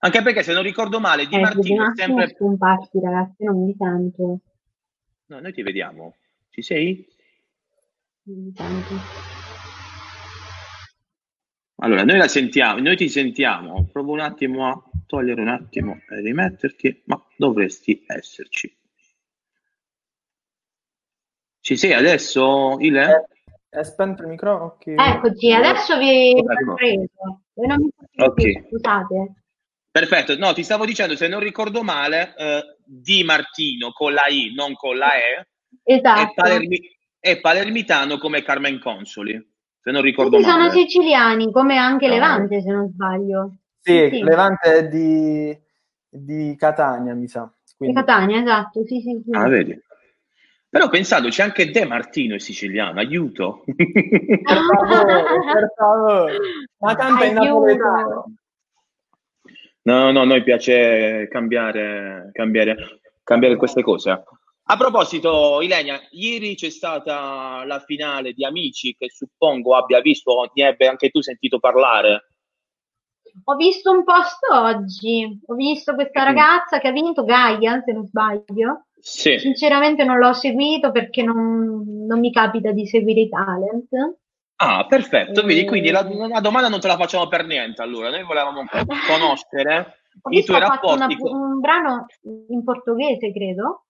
[0.00, 2.28] Anche perché se non ricordo male, Di eh, Martino è sempre.
[2.28, 4.40] scomparsi, ragazzi, non mi sento.
[5.26, 6.14] No, noi ti vediamo.
[6.50, 7.06] Ci sei?
[8.22, 8.94] Non mi sento.
[11.80, 13.86] Allora, noi la sentiamo, noi ti sentiamo.
[13.90, 18.76] Provo un attimo a togliere un attimo e rimetterti, ma dovresti esserci.
[21.68, 23.28] Ci sei adesso, Ile?
[23.68, 24.76] È spento il microfono?
[24.80, 24.94] Okay.
[24.96, 27.42] Eccoci, adesso vi ho preso.
[27.56, 28.64] Non mi okay.
[28.70, 29.34] scusate.
[29.90, 34.54] Perfetto, no, ti stavo dicendo, se non ricordo male, eh, Di Martino con la I,
[34.54, 35.48] non con la E,
[35.82, 36.22] esatto.
[36.22, 39.34] è, palermi- è palermitano come Carmen Consoli,
[39.78, 40.70] se non ricordo Tutti male.
[40.70, 42.14] Sono siciliani, come anche no.
[42.14, 43.56] Levante, se non sbaglio.
[43.78, 44.22] Sì, sì.
[44.22, 45.54] Levante è di,
[46.08, 47.52] di Catania, mi sa.
[47.76, 47.94] Quindi.
[47.94, 49.36] Di Catania, esatto, sì, sì, sì.
[49.36, 49.78] Ah, vedi.
[50.70, 53.64] Però pensando, c'è anche De Martino è siciliano, aiuto.
[53.74, 56.38] per favore, per favore.
[56.78, 58.34] Ma canta in napoletano.
[59.82, 64.10] No, no, a noi piace cambiare, cambiare, cambiare queste cose.
[64.70, 70.68] A proposito, Ilenia, ieri c'è stata la finale di Amici che suppongo abbia visto, ne
[70.68, 72.32] ebbe anche tu sentito parlare.
[73.44, 78.04] Ho visto un post oggi, ho visto questa ragazza che ha vinto Gaia, se non
[78.04, 78.87] sbaglio.
[79.00, 79.38] Sì.
[79.38, 83.88] Sinceramente non l'ho seguito perché non, non mi capita di seguire i talent.
[84.56, 86.28] Ah, perfetto, vedi, quindi la, Eh.
[86.28, 88.64] la domanda non te la facciamo per niente, allora, noi volevamo
[89.06, 91.32] conoscere i tuoi una- rapporti con...
[91.32, 92.06] un brano
[92.48, 93.84] in portoghese, credo.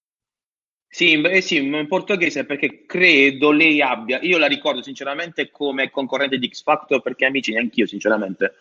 [0.87, 5.90] Sì, in- eh sì, in portoghese perché credo lei abbia, io la ricordo sinceramente come
[5.90, 8.55] concorrente di X Factor perché amici neanch'io sinceramente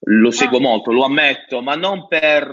[0.00, 0.62] lo seguo Ah.
[0.62, 2.46] molto, lo ammetto, ma non per,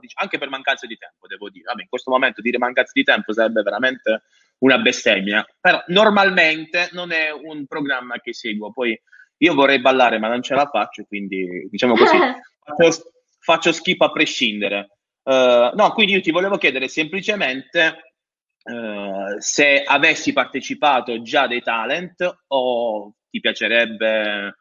[0.00, 1.64] dic- anche per mancanza di tempo, devo dire.
[1.64, 4.22] Vabbè, in questo momento dire mancanza di tempo sarebbe veramente
[4.58, 8.98] una bestemmia, però normalmente non è un programma che seguo, poi
[9.38, 12.16] io vorrei ballare ma non ce la faccio, quindi diciamo così,
[12.76, 14.98] faccio, faccio schifo a prescindere.
[15.22, 18.14] Eh, no, quindi io ti volevo chiedere semplicemente
[18.62, 24.56] eh, se avessi partecipato già dei talent o ti piacerebbe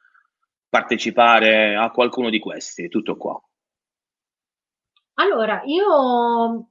[0.70, 3.42] partecipare a qualcuno di questi, tutto qua.
[5.16, 6.70] Allora, io,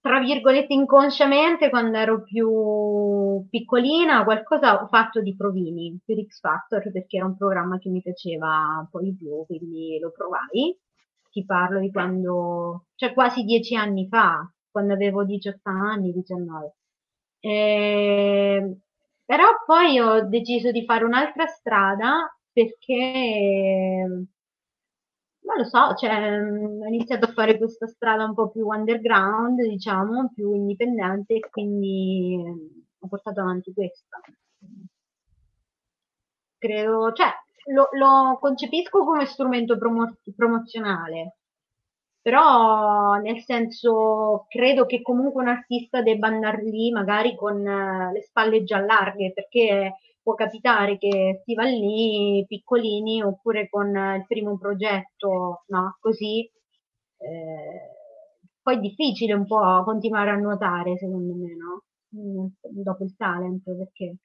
[0.00, 6.90] tra virgolette, inconsciamente, quando ero più piccolina, qualcosa ho fatto di provini per X Factor,
[6.90, 10.76] perché era un programma che mi piaceva un po' di più, quindi lo provai.
[11.30, 16.74] Ti parlo di quando, cioè quasi dieci anni fa, quando avevo 18 anni, 19.
[17.40, 18.76] Eh,
[19.24, 24.06] però poi ho deciso di fare un'altra strada perché
[25.40, 29.60] non lo so, cioè, mh, ho iniziato a fare questa strada un po' più underground,
[29.62, 34.20] diciamo, più indipendente, e quindi eh, ho portato avanti questa.
[36.58, 37.28] Credo, cioè,
[37.72, 41.36] lo, lo concepisco come strumento promo- promozionale,
[42.20, 48.22] però nel senso credo che comunque un artista debba andare lì magari con eh, le
[48.22, 49.94] spalle già larghe, perché
[50.28, 56.40] può capitare che si va lì piccolini oppure con eh, il primo progetto, no, così.
[57.18, 57.96] eh,
[58.62, 61.84] poi è difficile un po' continuare a nuotare, secondo me, no?
[62.16, 62.46] Mm,
[62.82, 64.16] Dopo il talent, perché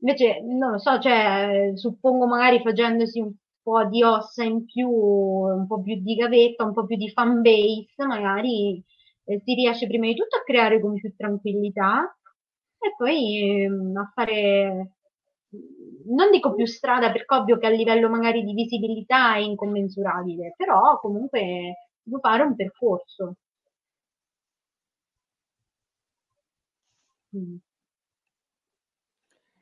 [0.00, 3.32] invece, non lo so, cioè, suppongo magari facendosi un
[3.62, 7.42] po' di ossa in più, un po' più di gavetta, un po' più di fan
[7.42, 8.82] base, magari
[9.24, 12.16] eh, si riesce prima di tutto a creare con più tranquillità
[12.80, 14.92] e poi ehm, a fare,
[16.06, 20.98] non dico più strada, perché ovvio che a livello magari di visibilità è incommensurabile, però
[21.00, 23.34] comunque può fare un percorso.
[27.36, 27.56] Mm.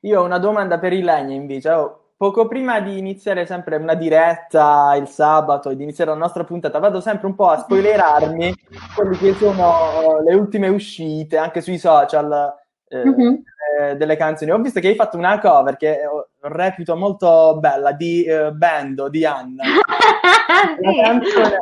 [0.03, 1.71] Io ho una domanda per Ilenia invece.
[1.71, 6.45] Oh, poco prima di iniziare sempre una diretta il sabato e di iniziare la nostra
[6.45, 8.55] puntata, vado sempre un po' a spoilerarmi
[8.95, 12.55] quelle che sono eh, le ultime uscite anche sui social
[12.89, 13.43] eh, Mhm.
[13.81, 14.51] eh, delle canzoni.
[14.51, 19.09] Ho visto che hai fatto una cover che ho- reputo molto bella di eh, Bando
[19.09, 19.63] di Anna.
[20.81, 21.01] Sì.
[21.01, 21.59] canzone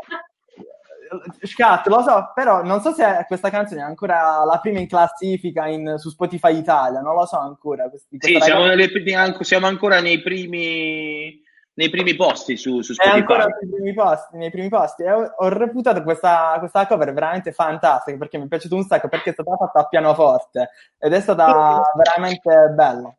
[1.43, 5.67] Scat, lo so, però non so se questa canzone è ancora la prima in classifica
[5.67, 7.89] in- su Spotify Italia, non lo so ancora.
[7.89, 11.41] questi- Sì, siamo, ragazza- siamo ancora nei primi,
[11.77, 13.19] nei primi posti su, su È Spotify.
[13.19, 15.03] ancora nei primi posti, nei primi posti.
[15.03, 19.09] E ho, ho reputato questa, questa cover veramente fantastica perché mi è piaciuto un sacco
[19.09, 23.15] perché è stata fatta a pianoforte ed è stata veramente bella.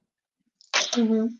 [0.97, 1.39] Mhm.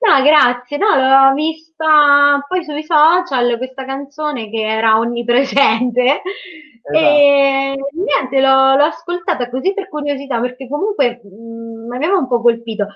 [0.00, 0.76] No, grazie.
[0.76, 6.20] No, l'ho vista poi sui social questa canzone che era onnipresente
[6.92, 12.42] e niente, l'ho, l'ho ascoltata così per curiosità perché comunque mh, mi aveva un po'
[12.42, 12.86] colpito.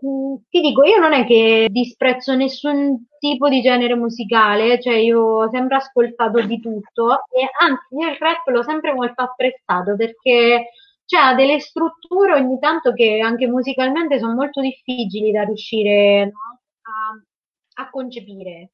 [0.00, 5.20] Mh, ti dico, io non è che disprezzo nessun tipo di genere musicale, cioè io
[5.20, 10.70] ho sempre ascoltato di tutto e anzi io il rap l'ho sempre molto apprezzato perché
[11.06, 16.60] cioè, ha delle strutture ogni tanto che anche musicalmente sono molto difficili da riuscire no,
[16.82, 18.70] a, a concepire.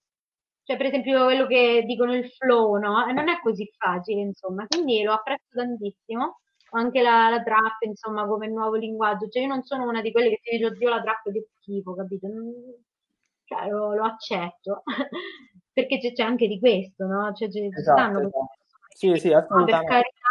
[0.65, 3.05] Cioè, per esempio, quello che dicono il flow, no?
[3.13, 4.67] Non è così facile, insomma.
[4.67, 6.41] Quindi lo apprezzo tantissimo.
[6.73, 9.29] Anche la, la trap, insomma, come nuovo linguaggio.
[9.29, 11.95] Cioè, io non sono una di quelle che ti dice, oddio, la trap che schifo,
[11.95, 12.29] capito?
[13.45, 14.83] Cioè, lo, lo accetto.
[15.73, 17.33] Perché c'è, c'è anche di questo, no?
[17.35, 18.49] Cioè, ci ci Esatto, stanno esatto.
[18.95, 19.87] Sì, sì, No, per assolutamente.
[19.87, 20.29] carità,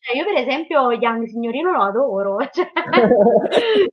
[0.00, 2.70] cioè, io per esempio Young Signorino lo adoro, cioè.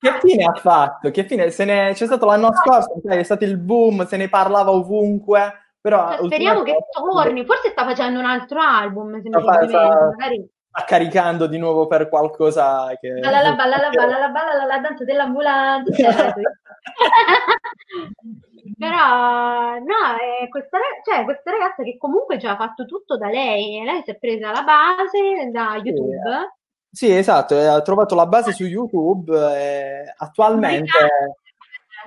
[0.00, 1.10] Che fine ha fatto?
[1.10, 1.50] Che fine?
[1.50, 1.90] Se ne...
[1.92, 6.62] C'è stato l'anno scorso, è stato il boom, se ne parlava ovunque, però Cioè, speriamo
[6.62, 11.46] che ultimamente- torni, forse sta facendo un altro album, se fa- sta- magari sta caricando
[11.48, 13.10] di nuovo per qualcosa che...
[13.14, 16.32] balla la balla la balla la balla la danza dell'ambulanza, cioè,
[18.78, 23.82] Però, no, è questa, cioè, questa ragazza che comunque ci ha fatto tutto da lei,
[23.84, 26.56] lei si è presa la base da YouTube.
[26.90, 30.98] Sì, sì esatto, ha trovato la base su YouTube e attualmente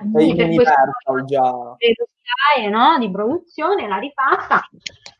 [0.00, 1.76] è in Universal già.
[1.78, 2.08] Credo
[2.70, 2.98] no?
[2.98, 4.68] di produzione, l'ha rifatta.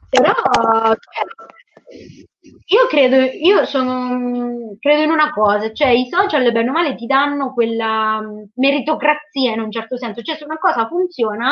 [0.08, 2.26] Però, cioè,
[2.66, 7.06] io credo, io sono, credo in una cosa, cioè i social bene o male ti
[7.06, 11.48] danno quella mm, meritocrazia in un certo senso, cioè se una cosa funziona,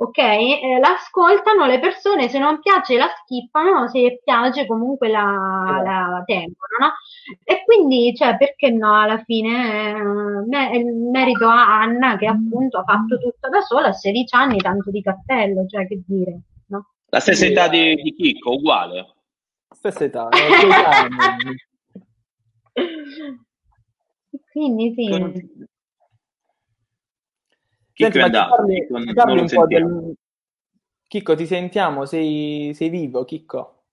[0.00, 6.22] ok, eh, l'ascoltano le persone, se non piace la skippano, se piace comunque la, la
[6.24, 6.92] tengono, no?
[7.44, 10.02] E quindi, cioè, perché no, alla fine eh,
[10.46, 14.58] me, il merito a Anna che appunto ha fatto tutto da sola a 16 anni,
[14.58, 16.92] tanto di cappello, cioè che dire, no?
[17.10, 19.17] La stessa età di, di Chicco, uguale.
[19.78, 20.28] Stessa età,
[24.50, 25.06] Quindi sì.
[27.92, 30.16] Chicco Senti, è andato, parli, Chicco, parli un po' del...
[31.06, 32.06] Chicco, ti sentiamo?
[32.06, 33.84] Sei, sei vivo, Chicco?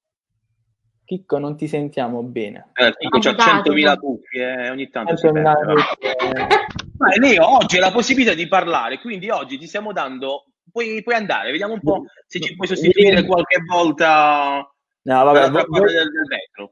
[1.05, 2.71] Chicco, non ti sentiamo bene.
[2.73, 5.51] Eh, Chicco c'ha 100.000 cuffie, eh, ogni tanto si perde.
[6.97, 10.45] Ma Leo, oggi hai la possibilità di parlare, quindi oggi ti stiamo dando...
[10.71, 14.67] Puoi, puoi andare, vediamo un po' se ci puoi sostituire qualche volta
[15.05, 15.91] No, vabbè, voi, voi,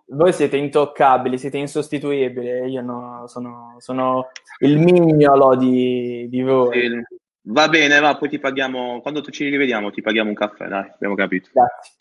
[0.08, 2.72] voi, siete intoccabili, siete insostituibili.
[2.72, 4.32] Io no, sono, sono,
[4.62, 6.80] il mignolo di, di voi.
[6.80, 7.18] Sì.
[7.46, 9.02] Va bene, va, poi ti paghiamo.
[9.02, 11.50] Quando ci rivediamo, ti paghiamo un caffè, dai, abbiamo capito.
[11.54, 11.92] Grazie.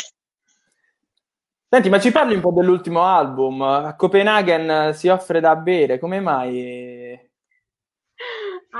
[1.69, 3.61] Senti, ma ci parli un po' dell'ultimo album?
[3.61, 7.31] A Copenaghen si offre da bere, come mai?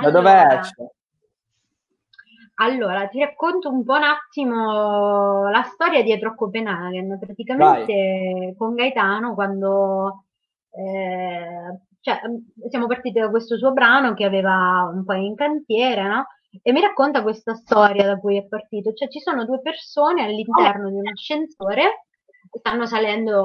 [0.01, 0.91] Da dove esce?
[2.63, 7.19] Allora, ti racconto un po' un attimo la storia dietro a Copenaghen.
[7.19, 10.27] Praticamente con Gaetano, quando
[10.71, 12.21] eh, cioè,
[12.69, 16.25] siamo partiti da questo suo brano che aveva un po' in cantiere, no?
[16.61, 18.93] E mi racconta questa storia da cui è partito.
[18.93, 22.05] Cioè, ci sono due persone all'interno di un ascensore,
[22.49, 23.41] stanno salendo,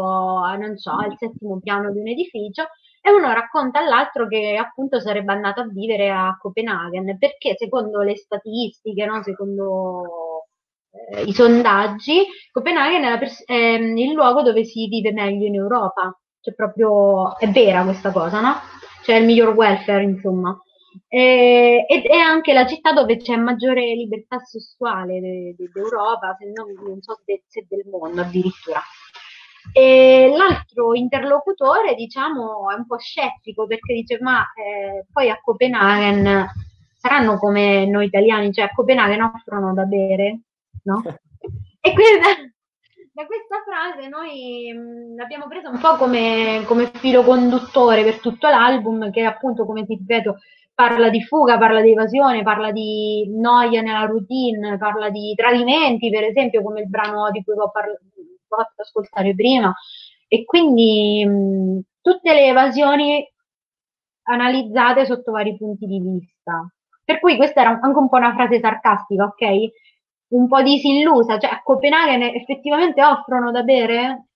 [0.59, 2.67] non so, al settimo piano di un edificio
[3.09, 8.17] e uno racconta all'altro che appunto sarebbe andato a vivere a Copenaghen perché secondo le
[8.17, 9.23] statistiche, no?
[9.23, 10.47] secondo
[10.91, 16.17] eh, i sondaggi, Copenaghen è, pers- è, il luogo dove si vive meglio in Europa,
[16.41, 18.55] cioè proprio è vera questa cosa, no?
[19.03, 20.59] Cioè il miglior welfare, insomma.
[21.07, 27.01] E, ed è anche la città dove c'è maggiore libertà sessuale d'Europa, se non, non
[27.01, 28.81] so se del mondo addirittura.
[29.73, 36.47] E l'altro interlocutore, diciamo, è un po' scettico perché dice: Ma eh, poi a Copenaghen
[36.97, 40.41] saranno come noi italiani, cioè a Copenaghen offrono da bere,
[40.85, 41.03] no?
[41.81, 42.21] e quindi
[43.13, 48.49] da, questa frase noi mh, l'abbiamo presa un po' come, come filo conduttore per tutto
[48.49, 50.39] l'album, che appunto, come ti ripeto,
[50.75, 56.25] parla di fuga, parla di evasione, parla di noia nella routine, parla di tradimenti, per
[56.25, 58.01] esempio, come il brano di cui ho parlato
[58.57, 59.75] fatto ascoltare prima.
[60.29, 63.25] E quindi mh, tutte le evasioni
[64.25, 66.69] analizzate sotto vari punti di vista.
[67.05, 69.71] Per cui questa era anche un po' una frase sarcastica, ok?
[70.29, 74.27] Un po' disillusa, cioè a Copenaghen effettivamente offrono da bere?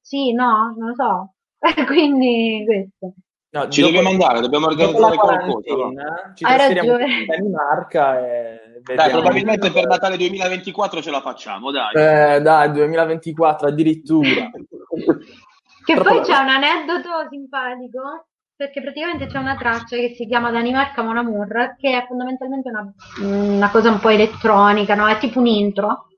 [0.00, 1.34] Sì, no, non lo so.
[1.86, 3.14] quindi questo.
[3.52, 5.74] No, ci dobbiamo andare, dobbiamo organizzare qualcosa.
[5.74, 6.32] No?
[6.34, 11.94] Ci trasferiamo in Danimarca e Dai, probabilmente per Natale 2024 ce la facciamo, dai.
[11.94, 14.50] Eh, dai, 2024 addirittura.
[15.84, 18.26] che poi c'è un aneddoto simpatico,
[18.56, 22.92] perché praticamente c'è una traccia che si chiama Danimarca Mon Amour, che è fondamentalmente una,
[23.20, 25.06] una cosa un po' elettronica, no?
[25.06, 26.08] È tipo un intro,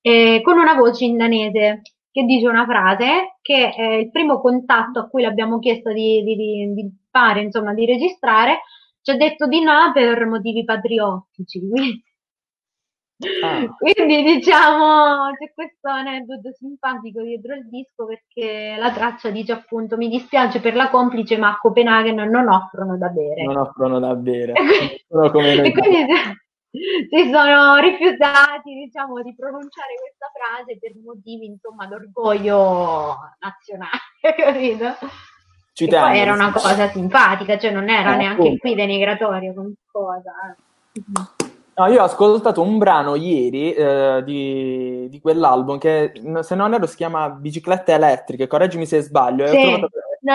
[0.00, 5.00] eh, con una voce in danese che dice una frase che è il primo contatto
[5.00, 8.60] a cui l'abbiamo chiesto di, di, di, fare, insomma, di registrare,
[9.02, 11.60] ci ha detto di no per motivi patriottici.
[13.42, 13.66] Ah.
[13.76, 20.08] Quindi diciamo c'è questo aneddoto simpatico dietro il disco perché la traccia dice appunto mi
[20.08, 23.42] dispiace per la complice ma a Copenaghen non offrono da bere.
[23.42, 24.52] Non offrono da bere.
[24.52, 26.06] e quindi
[26.70, 33.98] si sono rifiutati diciamo di pronunciare questa frase per motivi insomma d'orgoglio nazionale
[34.36, 35.06] capito?
[35.72, 38.58] Ci e poi era una cosa simpatica cioè non era eh, neanche appunto.
[38.60, 41.38] qui denigratorio come cosa eh.
[41.80, 46.86] No, io ho ascoltato un brano ieri eh, di, di, quell'album che se non erro
[46.86, 49.46] si chiama Biciclette Elettriche, correggimi se sbaglio.
[49.46, 49.62] Sì.
[49.62, 49.88] Trovato,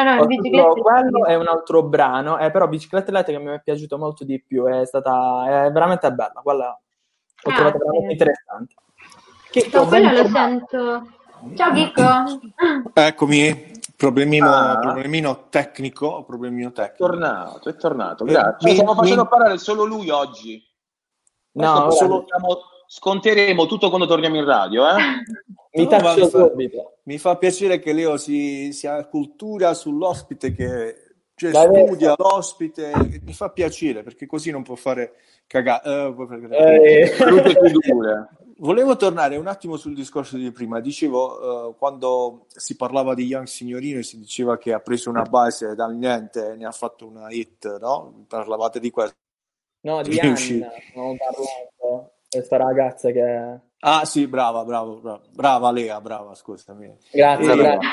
[0.04, 3.98] no, no, biciclette quello è un altro brano, eh, però Biciclette Elettriche mi è piaciuto
[3.98, 6.80] molto di più, è stata è veramente bella, quella
[7.44, 8.76] l'ho ah, trovata veramente interessante.
[9.52, 11.08] Chicco, no, quello lo sento.
[11.54, 12.04] Ciao Chicco.
[12.94, 14.80] Eccomi, problemino, ah.
[14.80, 17.06] problemino tecnico, problemino tecnico.
[17.06, 18.70] È tornato, è tornato, grazie.
[18.70, 19.30] Mi, Stiamo facendo mi...
[19.30, 20.62] parlare solo lui oggi.
[21.52, 22.26] No, solo...
[22.88, 24.96] sconteremo tutto quando torniamo in radio, eh?
[25.76, 26.16] mi, no,
[26.56, 31.06] mi, fa, mi fa piacere che Leo si, si ha cultura sull'ospite che
[31.36, 35.16] cioè, studia l'ospite, mi fa piacere perché così non può fare
[35.46, 36.08] cagare.
[36.08, 37.12] Uh, eh,
[38.58, 40.80] Volevo tornare un attimo sul discorso di prima.
[40.80, 45.76] Dicevo, uh, quando si parlava di Young Signorino, si diceva che ha preso una base
[45.76, 48.24] dal niente e ne ha fatto una hit, no?
[48.30, 49.18] Parlavate di questo.
[49.82, 52.12] No, di Anna, non ho parlato.
[52.30, 53.60] Questa ragazza che...
[53.88, 56.92] Ah sì, brava, brava, brava, brava Lea, brava, scusami.
[57.12, 57.56] Grazie, e...
[57.56, 57.90] grazie.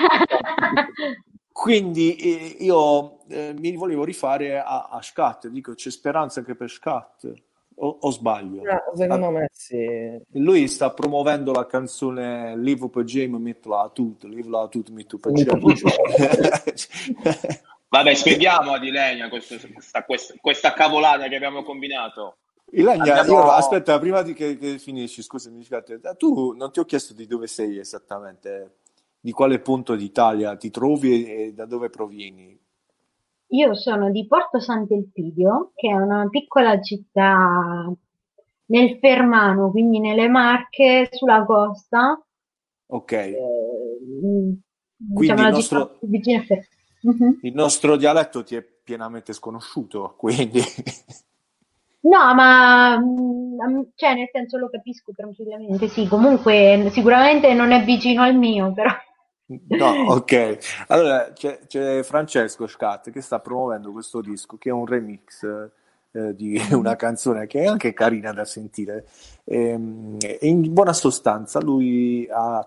[1.53, 6.70] Quindi eh, io eh, mi volevo rifare a, a Scat, dico c'è speranza anche per
[6.70, 7.30] Scat,
[7.74, 8.62] o, o sbaglio?
[8.62, 9.86] No, secondo ah, me sì.
[10.30, 15.18] Lui sta promuovendo la canzone Live Up Game, mettila a tutto, Live la tutto, metto
[15.18, 15.32] per
[17.90, 19.57] Vabbè, spieghiamo ad Ilenia questa,
[20.07, 22.38] questa, questa cavolata che abbiamo combinato.
[22.75, 23.41] Ilenia, Andiamo...
[23.41, 25.62] io, aspetta, prima di che, che finisci, scusami,
[26.16, 28.79] tu non ti ho chiesto di dove sei esattamente
[29.20, 32.59] di quale punto d'Italia ti trovi e da dove provieni?
[33.49, 37.93] Io sono di Porto Sant'Elpidio, che è una piccola città
[38.66, 42.18] nel Fermano, quindi nelle Marche, sulla costa.
[42.87, 43.12] Ok.
[43.12, 43.37] Eh,
[44.01, 44.62] quindi
[44.97, 47.39] diciamo il nostro, uh-huh.
[47.43, 50.61] il nostro dialetto ti è pienamente sconosciuto, quindi...
[52.03, 58.22] No, ma mm, cioè, nel senso lo capisco tranquillamente, sì, comunque sicuramente non è vicino
[58.22, 58.90] al mio, però
[59.68, 60.84] No, ok.
[60.88, 65.44] Allora c'è, c'è Francesco Scat che sta promuovendo questo disco che è un remix
[66.12, 69.07] eh, di una canzone che è anche carina da sentire.
[69.44, 72.66] E, ehm, e in buona sostanza lui ha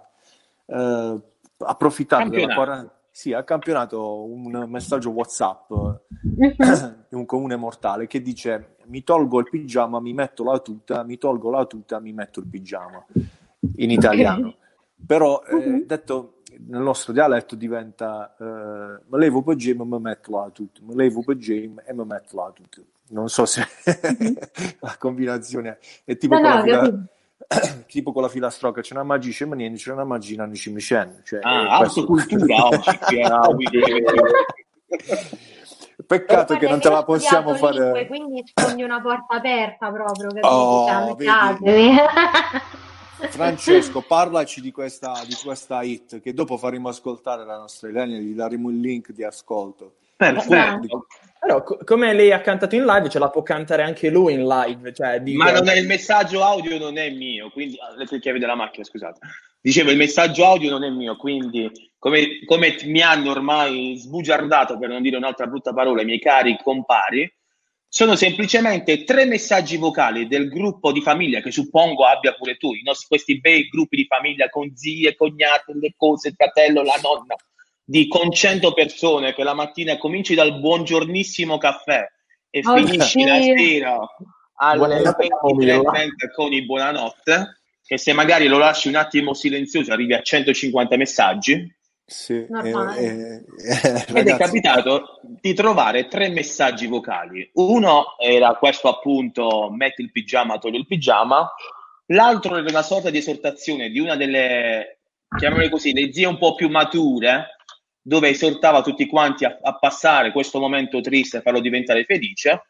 [0.65, 1.21] eh,
[1.59, 2.93] approfittato della quarantena.
[3.16, 5.72] Sì, ha campionato un messaggio WhatsApp
[6.20, 11.18] di un comune mortale che dice: Mi tolgo il pigiama, mi metto la tuta, mi
[11.18, 13.05] tolgo la tuta, mi metto il pigiama
[13.78, 14.47] in italiano.
[14.47, 14.57] Okay.
[15.07, 15.86] Però eh, uh-huh.
[15.86, 20.93] detto nel nostro dialetto diventa eh, me levo gym e mi metto là tutto, me
[20.93, 22.84] levo gym e mi metto là tutto.
[23.11, 23.66] Non so se
[24.82, 27.07] la combinazione è tipo, no, con, no.
[27.88, 30.71] tipo con la filastrocca, c'è una magia, c'è una niente, c'è una magia, non ci
[30.71, 31.21] mi scende.
[31.23, 32.05] Cioè, ah, questo...
[32.05, 32.86] cultura oggi.
[36.05, 37.79] Peccato che non te la possiamo fare.
[37.79, 40.29] Lingue, quindi sfondi una porta aperta proprio.
[40.41, 41.15] Oh.
[43.29, 48.33] Francesco, parlaci di questa, di questa hit che dopo faremo ascoltare la nostra Elenia, gli
[48.33, 49.95] daremo il link di ascolto.
[50.16, 51.07] Perfetto.
[51.39, 54.47] Però, co- come lei ha cantato in live, ce la può cantare anche lui in
[54.47, 54.93] live.
[54.93, 55.36] Cioè, di...
[55.36, 58.84] Ma non è, il messaggio audio non è mio, quindi ah, le chiavi della macchina,
[58.84, 59.20] scusate.
[59.61, 64.89] Dicevo, il messaggio audio non è mio, quindi come, come mi hanno ormai sbugiardato, per
[64.89, 67.32] non dire un'altra brutta parola, i miei cari compari,
[67.88, 73.07] sono semplicemente tre messaggi vocali del gruppo di famiglia che suppongo abbia pure tu, nostri,
[73.07, 77.36] questi bei gruppi di famiglia con zie, cognate, le cose, il fratello, la nonna,
[77.86, 82.05] di con 100 persone che la mattina cominci dal buongiornissimo caffè
[82.49, 83.25] e oh, finisci sì.
[83.25, 83.99] la sera
[84.55, 90.21] alle 20 con il buonanotte, che se magari lo lasci un attimo silenzioso arrivi a
[90.21, 91.73] 150 messaggi
[92.07, 92.69] sì, eh,
[92.99, 93.43] eh,
[94.13, 97.49] Ed è capitato di trovare tre messaggi vocali.
[97.53, 101.51] Uno era questo appunto metti il pigiama, togli il pigiama.
[102.07, 104.99] L'altro era una sorta di esortazione di una delle,
[105.36, 107.55] chiamiamole così, le zie un po' più mature,
[108.08, 112.68] dove esortava tutti quanti a, a passare questo momento triste e farlo diventare felice.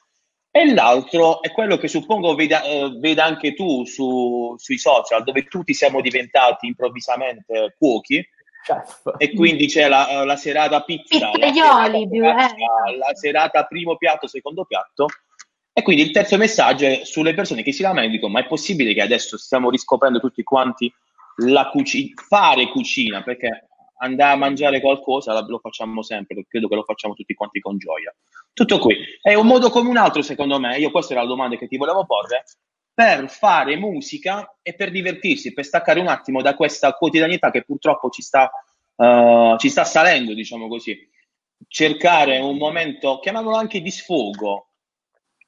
[0.50, 5.44] E l'altro è quello che suppongo veda, eh, veda anche tu su, sui social, dove
[5.44, 8.26] tutti siamo diventati improvvisamente cuochi
[8.64, 9.14] chef.
[9.18, 12.98] E quindi c'è la, la serata pizza, la serata, eh.
[12.98, 15.08] la serata primo piatto, secondo piatto.
[15.74, 19.02] E quindi il terzo messaggio è sulle persone che si lamentano, ma è possibile che
[19.02, 20.90] adesso stiamo riscoprendo tutti quanti
[21.40, 23.68] la cucina, fare cucina, perché
[23.98, 28.14] andare a mangiare qualcosa lo facciamo sempre, credo che lo facciamo tutti quanti con gioia.
[28.54, 28.98] Tutto qui.
[29.22, 30.78] È un modo come un altro, secondo me.
[30.78, 32.43] Io questa era la domanda che ti volevo porre
[32.93, 38.10] per fare musica e per divertirsi, per staccare un attimo da questa quotidianità che purtroppo
[38.10, 38.50] ci sta,
[38.96, 40.98] uh, ci sta salendo, diciamo così.
[41.68, 44.70] Cercare un momento, chiamiamolo anche di sfogo,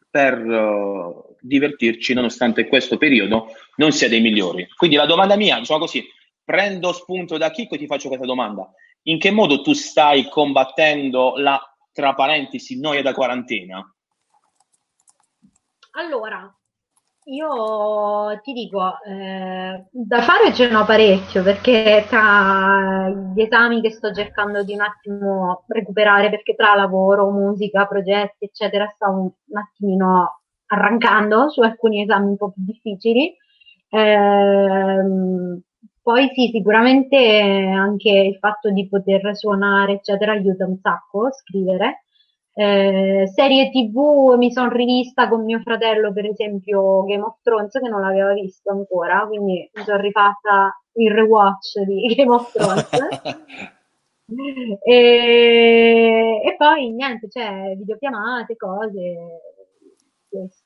[0.09, 4.67] per uh, divertirci, nonostante questo periodo non sia dei migliori.
[4.75, 6.05] Quindi la domanda mia, diciamo così,
[6.47, 8.71] prendo spunto da Chicco e ti faccio questa domanda.
[9.03, 11.59] In che modo tu stai combattendo la,
[11.91, 13.83] tra parentesi, noia da quarantena?
[15.91, 16.49] Allora,
[17.25, 24.13] io ti dico, eh, da fare ce n'ho parecchio perché tra gli esami che sto
[24.13, 30.43] cercando di un attimo recuperare, perché tra lavoro, musica, progetti, eccetera, sto un, un attimino
[30.67, 33.35] arrancando su alcuni esami un po' più difficili.
[33.89, 35.61] Ehm,
[36.07, 42.05] poi sì, sicuramente anche il fatto di poter suonare, eccetera, aiuta un sacco scrivere.
[42.53, 47.89] Eh, serie TV mi sono rivista con mio fratello, per esempio, Game of Thrones, che
[47.89, 52.89] non l'aveva visto ancora, quindi mi sono rifatta il rewatch di Game of Thrones.
[54.85, 59.41] e, e, poi niente, cioè videochiamate, cose.
[60.29, 60.63] Questo.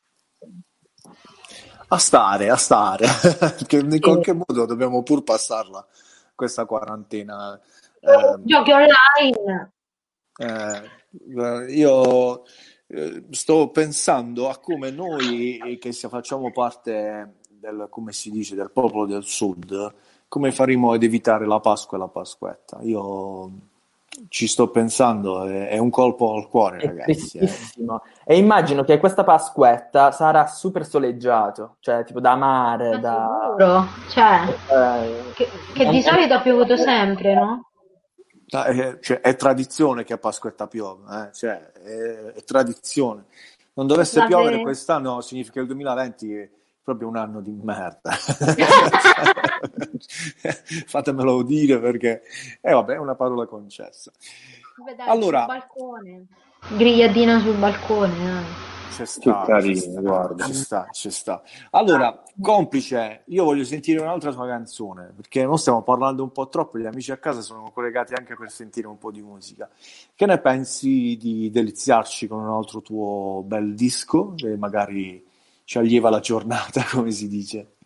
[1.93, 3.05] A stare, a stare,
[3.67, 5.85] che in qualche modo dobbiamo pur passarla
[6.33, 7.59] questa quarantena.
[7.99, 9.71] Eh, Giochi online.
[10.37, 12.43] Eh, io
[12.87, 19.05] eh, sto pensando a come noi che facciamo parte del, come si dice, del popolo
[19.05, 19.93] del sud,
[20.29, 22.79] come faremo ad evitare la Pasqua e la Pasquetta.
[22.83, 23.51] Io
[24.27, 27.37] ci sto pensando, è, un colpo al cuore, è ragazzi.
[27.37, 27.51] Eh.
[28.25, 33.27] E immagino che questa Pasquetta sarà super soleggiato, cioè tipo da mare, da...
[33.41, 37.69] Sicuro, cioè, eh, che, che di solito ha piovuto sempre, no?
[38.53, 41.33] Ah, è, cioè, è, tradizione che a Pasquetta piove, eh?
[41.33, 43.25] cioè, è, è, tradizione.
[43.73, 44.63] Non dovesse La piovere ve...
[44.63, 46.49] quest'anno significa che il 2020 è
[46.83, 48.11] proprio un anno di merda.
[50.87, 52.23] Fatemelo dire perché,
[52.61, 54.11] eh, vabbè, è una parola concessa.
[54.83, 56.25] Vedete, allora, sul balcone.
[56.75, 58.39] Grigliatina sul balcone.
[58.39, 58.69] Eh.
[58.91, 60.45] C'è sta, carino, c'è sta, guarda.
[60.45, 61.41] C'è sta, c'è sta.
[61.71, 66.77] Allora, complice, io voglio sentire un'altra tua canzone, perché non stiamo parlando un po' troppo,
[66.77, 69.69] gli amici a casa sono collegati anche per sentire un po' di musica.
[70.13, 75.25] Che ne pensi di deliziarci con un altro tuo bel disco, che magari
[75.71, 77.77] ci allieva la giornata, come si dice?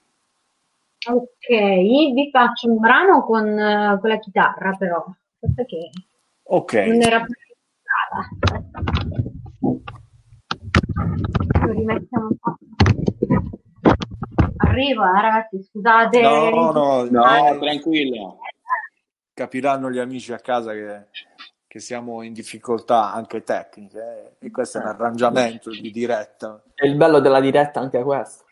[1.08, 5.06] Ok, vi faccio un brano con, uh, con la chitarra però,
[5.54, 5.92] perché
[6.46, 7.36] ok non era più
[11.64, 12.58] lo rimettiamo un po'.
[14.58, 16.22] Arrivo, eh, ragazzi, scusate.
[16.22, 18.40] No, no, no, tranquillo.
[19.32, 21.08] Capiranno gli amici a casa che,
[21.76, 24.46] che siamo in difficoltà anche tecniche eh?
[24.46, 26.64] e questo è un arrangiamento di diretta.
[26.74, 28.46] È il bello della diretta anche questo.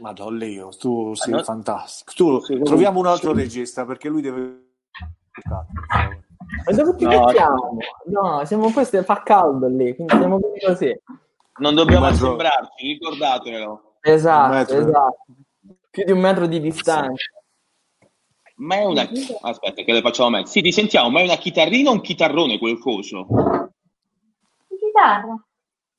[0.00, 1.42] Madonna, Leo, tu sei no?
[1.42, 2.12] fantastico.
[2.14, 3.40] Tu, sì, troviamo un altro sì.
[3.40, 4.72] regista perché lui deve...
[5.46, 7.78] Ma dove ti no, mettiamo?
[8.04, 10.94] No, siamo questi, fa caldo lì, quindi siamo così.
[11.60, 13.94] Non dobbiamo assembrarci, ricordatelo.
[14.02, 15.24] Esatto, esatto.
[15.88, 17.14] Più di un metro di distanza.
[18.58, 19.08] Ma è una...
[19.42, 20.46] Aspetta, che le facciamo meglio.
[20.46, 23.26] Sì, ti sentiamo, ma è una chitarrina o un chitarrone quel coso?
[24.68, 25.40] Chitarra.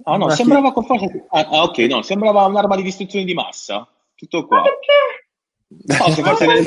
[0.04, 1.06] Ah no, una sembrava qualcosa...
[1.30, 3.88] Ah, ah, ok, no, sembrava un'arma di distruzione di massa.
[4.16, 4.58] Tutto qua.
[4.58, 5.28] Ma perché?
[5.70, 6.66] No, forse, nel...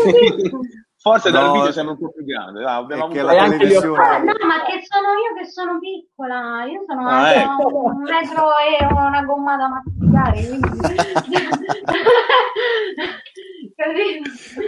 [0.97, 2.65] forse no, dal video sembra un po' più grande.
[2.65, 3.23] Ah, abbiamo avuto...
[3.23, 4.03] la televisione...
[4.03, 6.65] Ah, no, ma che sono io che sono piccola.
[6.65, 7.69] Io sono ah, ecco.
[7.69, 10.47] un metro e una gomma da masticare.
[10.47, 10.69] Quindi...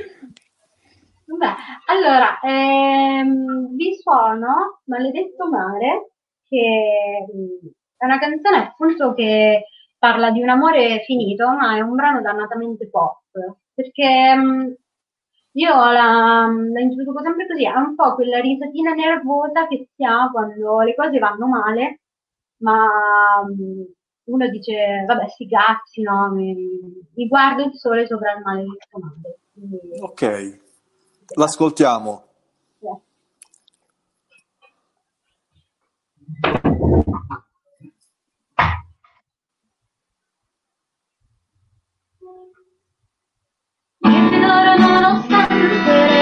[1.26, 1.54] Beh,
[1.86, 6.10] allora, ehm, vi suono Maledetto Mare,
[6.46, 7.26] che
[7.96, 9.64] è una canzone appunto che
[9.98, 13.22] parla di un amore finito, ma è un brano dannatamente pop,
[13.72, 14.74] perché um,
[15.52, 20.28] io la, la, introduco sempre così, è un po' quella risatina nervosa che si ha
[20.30, 22.00] quando le cose vanno male,
[22.58, 22.86] ma
[23.46, 23.86] um,
[24.24, 26.54] uno dice, vabbè, sti cazzi, no, mi,
[27.14, 29.38] mi, guardo il sole sopra il mare mare.
[29.52, 30.63] Quindi, ok,
[31.34, 32.22] l'ascoltiamo.
[44.80, 46.13] Nonostante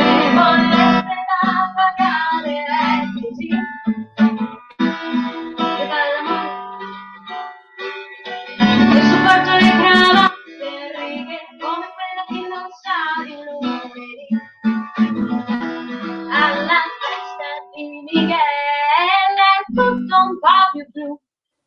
[20.90, 21.18] giù.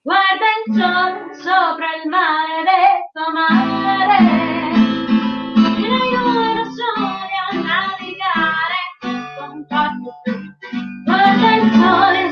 [0.01, 4.17] Guarda il sole sopra il maledetto mare.
[5.75, 7.07] Ti aiuto solo
[7.49, 8.79] a navigare
[9.37, 10.11] con tanto
[11.05, 12.24] Guarda il sole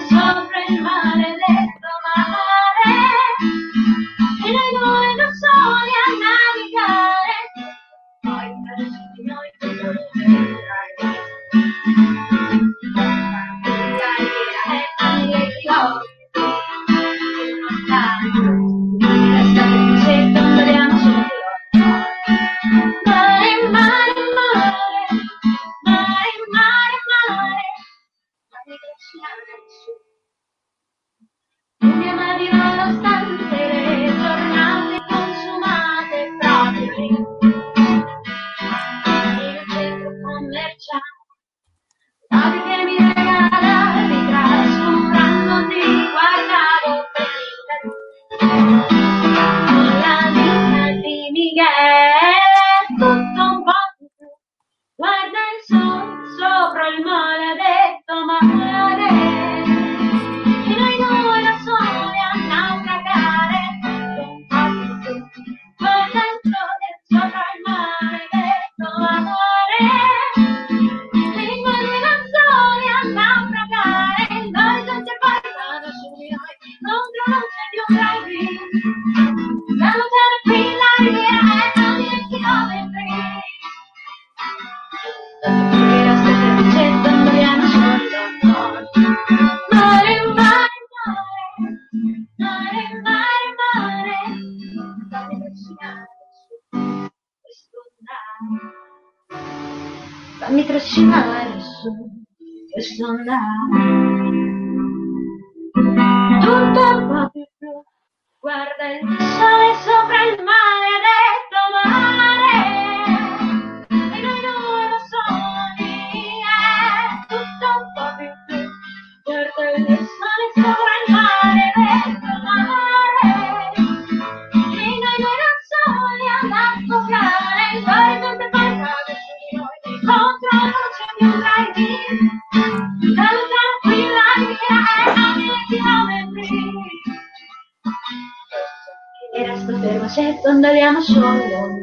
[140.13, 141.81] se andaliamo solo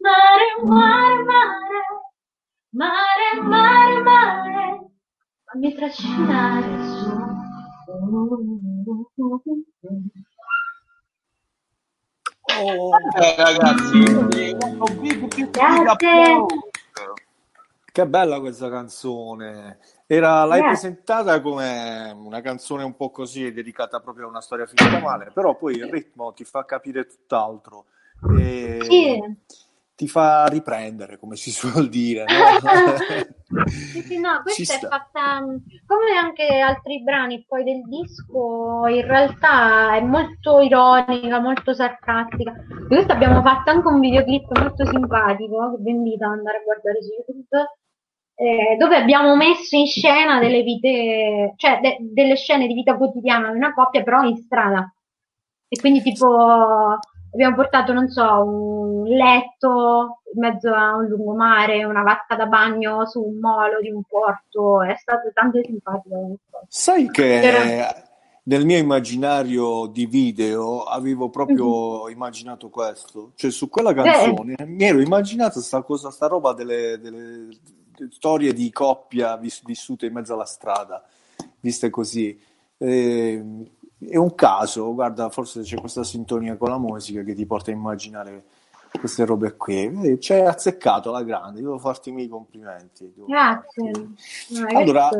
[0.00, 1.82] Mare, mare, mare,
[2.70, 4.80] mare, mare, mare,
[5.44, 7.08] fammi trascinare su.
[12.60, 13.98] Oh, Eh, ragazzi,
[15.50, 16.67] Grazie.
[17.98, 19.78] Che bella questa canzone.
[20.06, 20.88] Era, l'hai Grazie.
[20.88, 25.56] presentata come una canzone un po' così, dedicata proprio a una storia finita male, però
[25.56, 27.86] poi il ritmo ti fa capire tutt'altro
[28.38, 29.36] e Sì.
[29.96, 31.50] ti fa riprendere, come si
[31.82, 33.26] suol dire, no?
[33.66, 34.88] Sì, sì, no, Ci questa è sta.
[34.88, 42.52] fatta come anche altri brani poi del disco, in realtà è molto ironica, molto sarcastica.
[42.52, 46.62] Di questa abbiamo fatto anche un videoclip molto simpatico, che vi invito ad andare a
[46.62, 47.48] guardare su YouTube,
[48.40, 53.50] eh, dove abbiamo messo in scena delle vite, cioè de- delle scene di vita quotidiana
[53.50, 54.92] di una coppia, però in strada.
[55.66, 56.96] E quindi tipo
[57.32, 63.06] abbiamo portato, non so, un letto in mezzo a un lungomare, una vasca da bagno
[63.06, 66.36] su un molo di un porto, è stato tanto simpatico.
[66.68, 68.02] Sai che Era-
[68.44, 75.00] nel mio immaginario di video avevo proprio immaginato questo, cioè su quella canzone mi ero
[75.00, 77.48] immaginato sta cosa, sta roba delle- delle
[78.10, 81.04] storie di coppia vis- vissute in mezzo alla strada,
[81.60, 82.38] viste così.
[82.76, 83.44] E-
[83.98, 87.74] è un caso, guarda, forse c'è questa sintonia con la musica che ti porta a
[87.74, 88.44] immaginare
[88.98, 89.88] queste robe qui.
[89.88, 93.12] Vedi, Ci hai azzeccato la grande, devo farti i miei complimenti.
[93.14, 93.90] Grazie.
[94.52, 95.10] farti- Allora?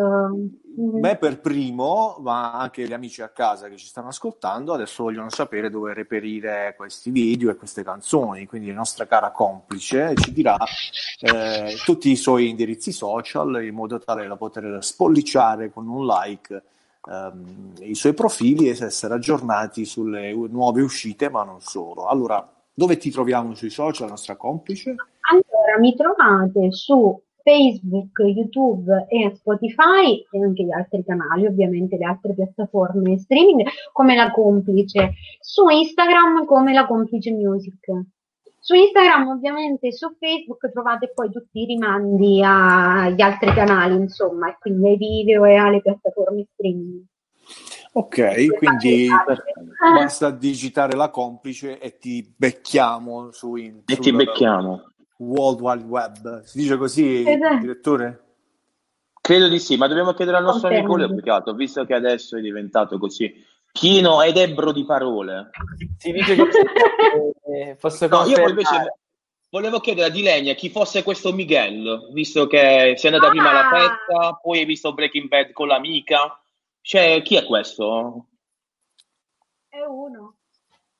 [0.78, 1.00] Mhm.
[1.00, 5.28] me per primo, ma anche gli amici a casa che ci stanno ascoltando, adesso vogliono
[5.28, 8.46] sapere dove reperire questi video e queste canzoni.
[8.46, 10.56] Quindi la nostra cara complice ci dirà
[11.20, 16.62] eh, tutti i suoi indirizzi social in modo tale da poter spolliciare con un like
[17.10, 22.06] ehm, i suoi profili e essere aggiornati sulle nuove uscite, ma non solo.
[22.06, 22.46] Allora,
[22.78, 24.94] dove ti troviamo sui social, nostra complice?
[25.32, 32.04] Allora, mi trovate su Facebook, YouTube e Spotify e anche gli altri canali, ovviamente le
[32.04, 37.90] altre piattaforme streaming, come la complice, su Instagram come la complice music.
[38.60, 44.56] Su Instagram, ovviamente, su Facebook trovate poi tutti i rimandi agli altri canali, insomma, e
[44.60, 47.02] quindi ai video e alle piattaforme streaming.
[47.98, 54.84] Ok, quindi Ah, basta digitare la complice e ti becchiamo su in- E ti becchiamo.
[55.18, 56.42] World Wide Web.
[56.44, 57.56] Si dice così, Esatto.
[57.58, 58.22] direttore?
[59.20, 61.12] Credo di sì, ma dobbiamo chiedere al nostro amico Confermo.
[61.14, 65.50] Leo Peccato, visto che adesso è diventato così pieno ed ebbro di parole.
[65.98, 66.42] Si dice che
[67.52, 68.94] eh, fosse No, io invece
[69.50, 73.76] volevo chiedere a Dilenia chi fosse questo Miguel, visto che sei andata prima alla Ah.
[73.76, 76.40] festa, poi hai visto Breaking Bad con l'amica.
[76.88, 78.28] Cioè, chi è questo?
[79.68, 80.36] È uno.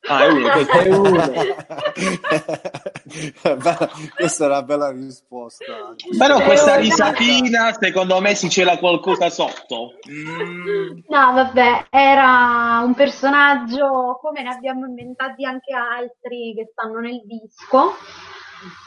[0.07, 0.53] Ah, è uno.
[0.69, 1.09] È uno.
[4.15, 5.95] Questa è una bella risposta.
[6.19, 9.95] Però questa risatina, secondo me, si c'era qualcosa sotto.
[10.11, 10.99] Mm.
[11.09, 17.95] No, vabbè, era un personaggio come ne abbiamo inventati anche altri che stanno nel disco.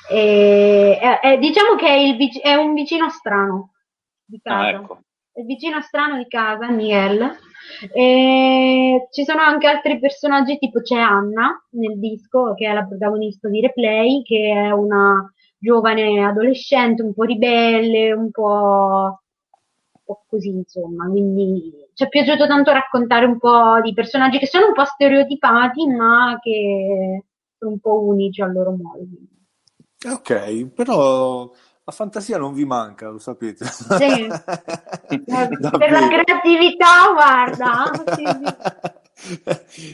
[0.08, 3.74] E, e- e diciamo che è, il è un vicino strano
[4.24, 4.60] di casa.
[4.60, 4.99] Ah, ecco.
[5.34, 7.38] Il vicino strano di casa, Miguel.
[7.93, 13.47] E ci sono anche altri personaggi, tipo c'è Anna nel disco, che è la protagonista
[13.47, 19.21] di Replay, che è una giovane adolescente, un po' ribelle, un po',
[20.27, 21.07] così, insomma.
[21.07, 25.88] Quindi ci è piaciuto tanto raccontare un po' di personaggi che sono un po' stereotipati,
[25.88, 27.23] ma che
[27.57, 29.05] sono un po' unici al loro modo.
[30.03, 31.49] Ok, però
[31.84, 33.65] la fantasia non vi manca, lo sapete.
[33.65, 34.27] Sì.
[35.07, 37.91] per la creatività, guarda.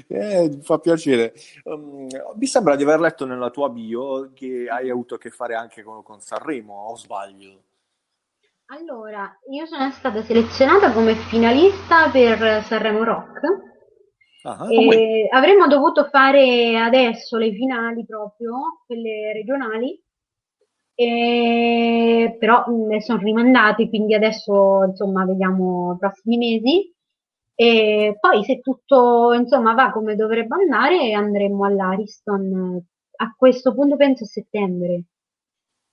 [0.08, 1.34] Eh, fa piacere.
[1.64, 5.56] Um, mi sembra di aver letto nella tua bio che hai avuto a che fare
[5.56, 7.64] anche con, con Sanremo, o sbaglio?
[8.68, 13.40] Allora, io sono stata selezionata come finalista per Sanremo Rock.
[14.44, 20.02] Ah, e avremmo dovuto fare adesso le finali proprio, quelle regionali,
[21.00, 26.92] e, però ne sono rimandati, quindi adesso insomma vediamo i prossimi mesi.
[27.54, 32.84] E poi se tutto insomma va come dovrebbe andare andremo all'Ariston
[33.18, 35.04] a questo punto penso a settembre.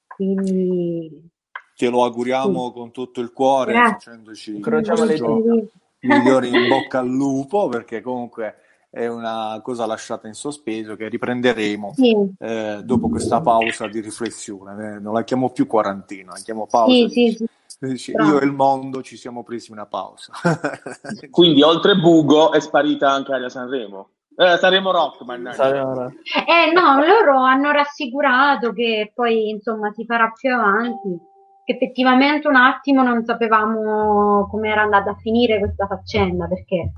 [0.07, 1.30] Quindi
[1.76, 2.72] te lo auguriamo sì.
[2.72, 4.12] con tutto il cuore, Grazie.
[4.12, 5.68] facendoci dita.
[6.00, 8.57] migliori in bocca al lupo, perché comunque
[8.95, 12.16] è una cosa lasciata in sospeso che riprenderemo sì.
[12.38, 14.95] eh, dopo questa pausa di riflessione.
[14.95, 17.09] Eh, non la chiamo più quarantina, la chiamo pausa.
[17.09, 17.36] Sì,
[17.80, 17.99] di...
[17.99, 20.32] sì, io e il mondo ci siamo presi una pausa.
[21.28, 24.11] Quindi oltre Bugo è sparita anche Aria Sanremo.
[24.36, 26.12] Eh, Sanremo Rock, mannaggia.
[26.47, 31.18] Eh no, loro hanno rassicurato che poi insomma si farà più avanti.
[31.64, 36.92] Che effettivamente un attimo non sapevamo come era andata a finire questa faccenda perché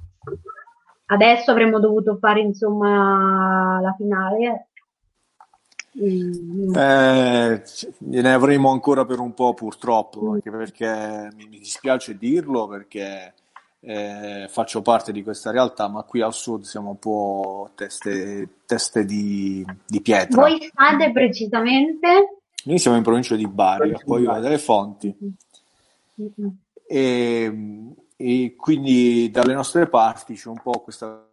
[1.07, 4.69] adesso avremmo dovuto fare insomma la finale.
[5.99, 6.75] Mm.
[6.77, 7.63] Eh,
[7.99, 13.33] ne avremo ancora per un po' purtroppo, anche perché mi, mi dispiace dirlo perché
[13.81, 19.05] eh, faccio parte di questa realtà, ma qui al sud siamo un po' teste, teste
[19.05, 20.43] di, di pietra.
[20.43, 22.41] Voi state precisamente?
[22.65, 25.17] Noi siamo in provincia di Bari, poi delle fonti.
[26.21, 26.49] Mm-hmm.
[26.89, 31.29] E, e quindi dalle nostre parti c'è un po' questa,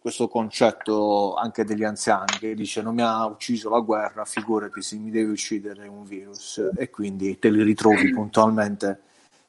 [0.00, 4.96] questo concetto anche degli anziani che dice non mi ha ucciso la guerra, figurati se
[4.96, 9.00] mi deve uccidere un virus e quindi te li ritrovi puntualmente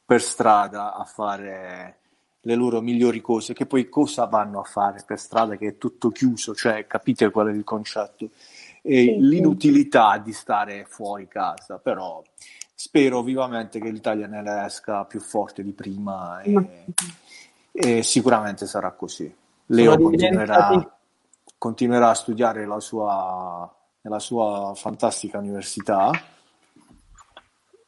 [0.06, 1.98] per strada a fare
[2.42, 6.10] le loro migliori cose, che poi cosa vanno a fare per strada che è tutto
[6.10, 8.30] chiuso, cioè capite qual è il concetto?
[8.82, 9.20] E Sì, sì.
[9.20, 12.24] l'inutilità di stare fuori casa, però
[12.80, 16.86] spero vivamente che l'Italia ne esca più forte di prima e,
[17.74, 19.36] e sicuramente sarà così.
[19.66, 20.98] Leo continuerà,
[21.58, 23.70] continuerà a studiare la sua,
[24.00, 26.10] nella sua fantastica università.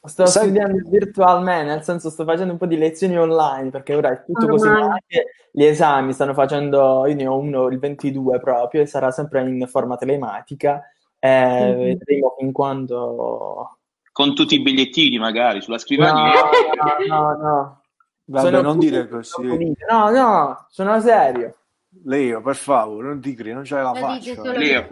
[0.04, 4.12] Sto Sai- studiando virtualmente, nel senso sto facendo un po' di lezioni online perché ora
[4.12, 8.42] è tutto così, ma anche gli esami stanno facendo, io ne ho uno il 22
[8.42, 10.82] proprio e sarà sempre in forma telematica
[11.18, 11.78] e Mhm.
[11.78, 13.78] vedremo fin quando...
[14.12, 16.34] Con tutti i bigliettini magari sulla scrivania.
[17.08, 17.82] no, no, no.
[18.26, 19.74] Vabbè, Sono non dire così.
[19.90, 21.56] No, no, sono serio.
[22.06, 24.34] Leo, per favore, non ti credi, non c'hai la faccia.
[24.36, 24.88] solo Leo.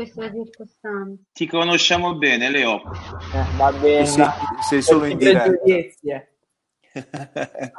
[1.32, 2.82] Ti conosciamo bene, Leo.
[2.82, 4.06] Eh, va bene.
[4.06, 4.28] Sei,
[4.68, 5.52] sei solo in diretta.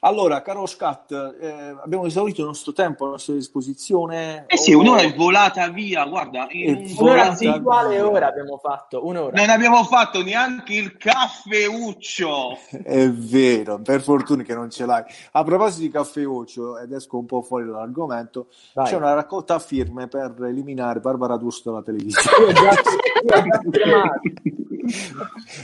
[0.00, 4.44] allora, caro Scat, eh, abbiamo esaurito il nostro tempo a nostra disposizione.
[4.46, 6.46] Eh sì, Oh, un'ora è volata via, guarda.
[6.50, 8.08] in Un'ora puntuale via.
[8.08, 9.40] ora abbiamo fatto, un'ora.
[9.40, 12.58] Non abbiamo fatto neanche il caffeuccio.
[12.84, 15.02] È vero, per fortuna che non ce l'hai.
[15.32, 18.86] A proposito di caffeuccio, ed esco un po' fuori dall'argomento, Vai.
[18.86, 22.52] c'è una raccolta firme per eliminare Barbara D'Urso dalla televisione.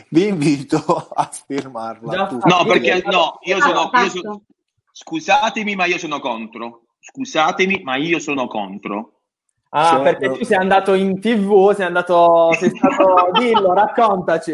[0.09, 2.29] Vi invito a firmarla.
[2.45, 4.43] No, perché no, io sono, io sono-
[4.93, 6.83] Scusatemi, ma io sono contro.
[7.01, 9.15] Scusatemi, ma io sono contro.
[9.75, 14.53] Ah, Cioè, perché tu sei andato in tv, sei andato, sei stato, dillo, raccontaci.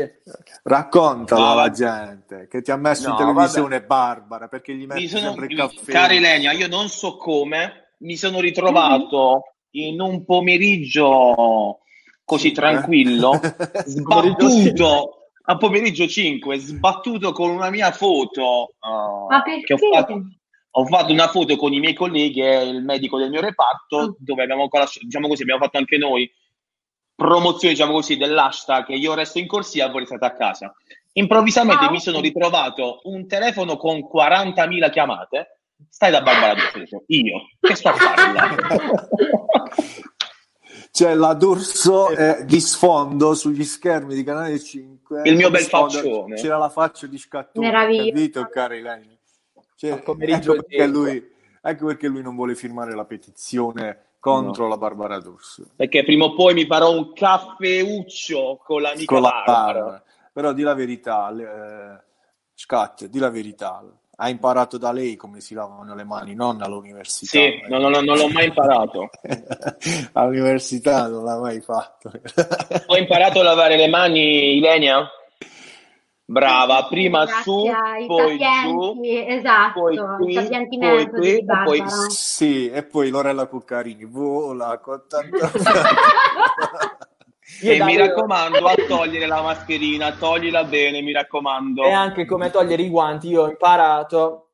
[0.63, 1.75] Raccontalo No, alla vabbè.
[1.75, 5.47] gente che ti ha messo No, in televisione Barbara perché gli metti Mi sono, sempre
[5.47, 5.91] il caffè.
[5.91, 11.81] cara Ilenia, io non so come mi sono ritrovato in un pomeriggio
[12.29, 13.83] così Sì, tranquillo, eh?
[13.87, 18.75] sbattuto a pomeriggio 5, sbattuto con una mia foto.
[18.79, 19.73] uh, Ma che perché?
[19.73, 20.23] ho fatto,
[20.73, 24.15] ho fatto una foto con i miei colleghi e il medico del mio reparto, Ah.
[24.19, 24.69] dove abbiamo,
[25.01, 26.31] diciamo così, abbiamo fatto anche noi
[27.15, 30.75] promozione, diciamo così, dell'hashtag io resto in corsia e voi restate a casa.
[31.15, 35.61] Improvvisamente Ah, mi sono ritrovato un telefono con 40.000 chiamate.
[35.89, 37.05] Stai da Barbara D'Urso.
[37.07, 38.23] Io, che sto a fare
[40.99, 45.23] C'è la D'Urso eh, di sfondo sugli schermi di Canale 5.
[45.27, 46.35] Il mio bel sfondo faccione.
[46.35, 47.65] C'era la faccia di Scattone.
[47.65, 48.11] Meraviglioso.
[48.11, 49.17] Capito, caro Ilenia?
[49.77, 51.31] Cioè, pomeriggio ecco, perché lui,
[51.63, 55.69] ecco perché lui non vuole firmare la petizione contro la Barbara D'Urso.
[55.77, 59.73] Perché prima o poi mi farò un caffeuccio con l'amica Con la Barbara.
[59.73, 60.03] Barbara.
[60.33, 62.03] Però di la verità, eh,
[62.55, 63.85] Scat, di la verità.
[64.21, 67.39] Ha imparato da lei come si lavano le mani, non all'università.
[67.39, 69.11] Sì, no, no, no, non l'ho mai imparato.
[70.13, 72.11] All'università non l'ha mai fatto.
[72.87, 75.09] Ho imparato a lavare le mani, Ilenia?
[76.25, 77.65] Brava, prima Grazie su,
[78.07, 81.83] poi giù, sapienti, esatto, poi i qui, poi qui, e poi.
[82.11, 85.39] Sì, e poi Lorella Cuccarini vola con tanto...
[87.63, 91.83] Io E da- mi raccomando a togliere la mascherina, toglila bene, mi raccomando.
[91.83, 93.29] E anche come togliere i guanti.
[93.29, 94.51] Io ho imparato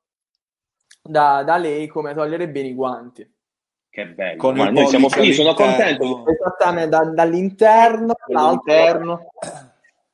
[1.03, 3.29] da, da lei come togliere bene i guanti.
[3.91, 6.25] Che bello, Con ma noi siamo felici, sono contento.
[6.29, 8.73] Esattamente da- dall'interno all'altro.
[8.73, 9.29] All'interno.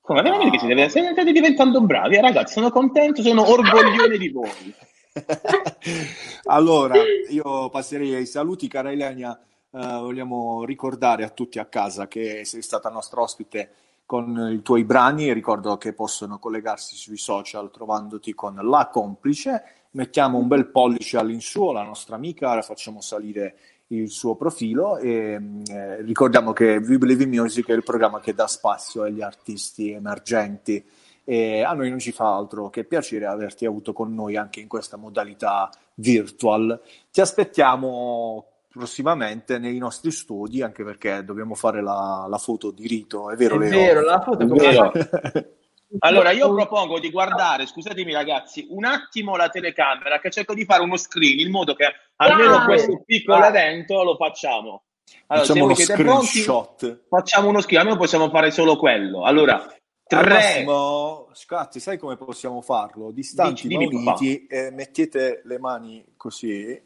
[0.01, 4.75] Come veramente che siete, siete diventando bravi, eh, ragazzi, sono contento, sono orgoglione di voi.
[6.45, 6.97] allora,
[7.29, 9.39] io passerei ai saluti, cara Ilenia.
[9.73, 13.71] Eh, vogliamo ricordare a tutti a casa che sei stata nostra ospite
[14.05, 15.33] con i tuoi brani.
[15.33, 19.63] Ricordo che possono collegarsi sui social trovandoti con la complice.
[19.93, 23.57] Mettiamo un bel pollice all'insù alla nostra amica, la facciamo salire
[23.89, 28.35] il suo profilo e eh, ricordiamo che We Believe in Music è il programma che
[28.35, 30.85] dà spazio agli artisti emergenti
[31.25, 34.69] e a noi non ci fa altro che piacere averti avuto con noi anche in
[34.69, 36.81] questa modalità virtual.
[37.11, 43.31] Ti aspettiamo prossimamente nei nostri studi anche perché dobbiamo fare la, la foto di rito,
[43.31, 43.71] è vero È Leo?
[43.71, 44.93] vero, la foto È vero.
[45.99, 50.85] Allora, io propongo di guardare, scusatemi ragazzi, un attimo la telecamera che cerco di fare
[50.85, 52.65] uno screen in modo che almeno Wow.
[52.65, 54.85] questo piccolo evento lo facciamo.
[55.27, 57.07] Allora, Facciamo lo siete pronti, screenshot.
[57.09, 59.25] facciamo uno screen, almeno possiamo fare solo quello.
[59.25, 59.73] Allora, Al
[60.07, 63.11] tre, massimo, Scatti, sai come possiamo farlo?
[63.11, 66.81] Distanti Dici, ma dimmi, uniti, eh, mettete le mani così.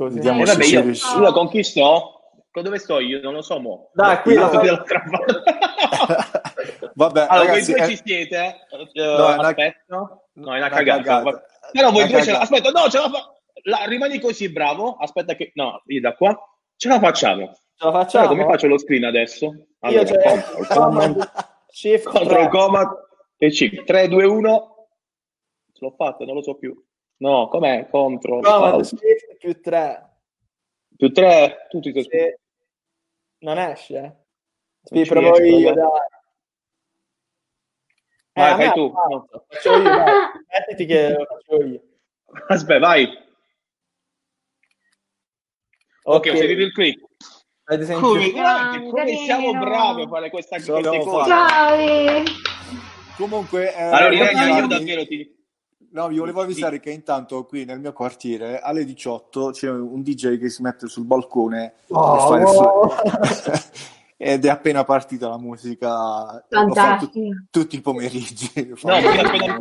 [0.00, 0.14] Così.
[0.14, 1.18] Vediamo E se vabbè, io, riesce.
[1.18, 2.20] io con chi sto?
[2.50, 3.20] Con dove sto io?
[3.20, 3.90] Non lo so, mo.
[3.92, 4.48] Dai, qui Io la.
[6.94, 8.36] Vabbè, Allora, ragazzi, voi due eh, ci siete?
[8.70, 9.84] Eh, no, è una- aspetta.
[9.88, 11.02] No, è una una cagata.
[11.02, 11.42] cagata.
[11.70, 12.40] Però voi Una due ce la...
[12.40, 13.34] Aspetta, no, ce la fa...
[13.64, 14.96] la- Rimani così, bravo.
[14.98, 15.50] Aspetta che...
[15.54, 16.38] No, io da qua.
[16.76, 17.52] Ce la facciamo.
[17.76, 18.28] Ce la facciamo?
[18.28, 19.44] come faccio lo screen adesso?
[19.46, 21.30] Io Allora, c'è control, command,
[21.70, 22.48] Shift control, 3.
[22.48, 22.88] command
[23.36, 23.84] e C.
[23.84, 24.88] 3, 2, 1.
[25.74, 26.74] Ce l'ho fatta, non lo so più.
[27.20, 27.88] No, com'è?
[27.90, 28.84] Control, Command alt.
[28.84, 30.08] Shift più 3.
[30.96, 32.40] Più 3, tutti i Se...
[33.40, 34.24] Non esce?
[34.82, 35.84] Sì, Non ci provo io, dai.
[38.32, 38.92] Vai, me fai tu.
[39.48, 40.04] Faccio io, dai.
[40.48, 41.82] Mettiti che lo faccio io.
[42.48, 43.08] Aspetta, vai.
[46.02, 47.04] Ok, ho sentito il click.
[47.64, 48.08] Avete sentito?
[48.08, 50.90] Come, guarda, come siamo bravi a fare questa, fatta.
[50.90, 52.24] Bravi!
[53.16, 55.38] Comunque, eh, Allora, io avvisarvi- davvero ti...
[55.92, 60.38] No, vi volevo avvisare che intanto qui nel mio quartiere alle 18 c'è un DJ
[60.38, 62.90] che si mette sul balcone Oh, per fare il wow.
[64.22, 66.44] ed è appena partita la musica.
[66.48, 67.20] Fantastico.
[67.50, 68.50] tutti i pomeriggi.
[68.82, 69.58] No, appena-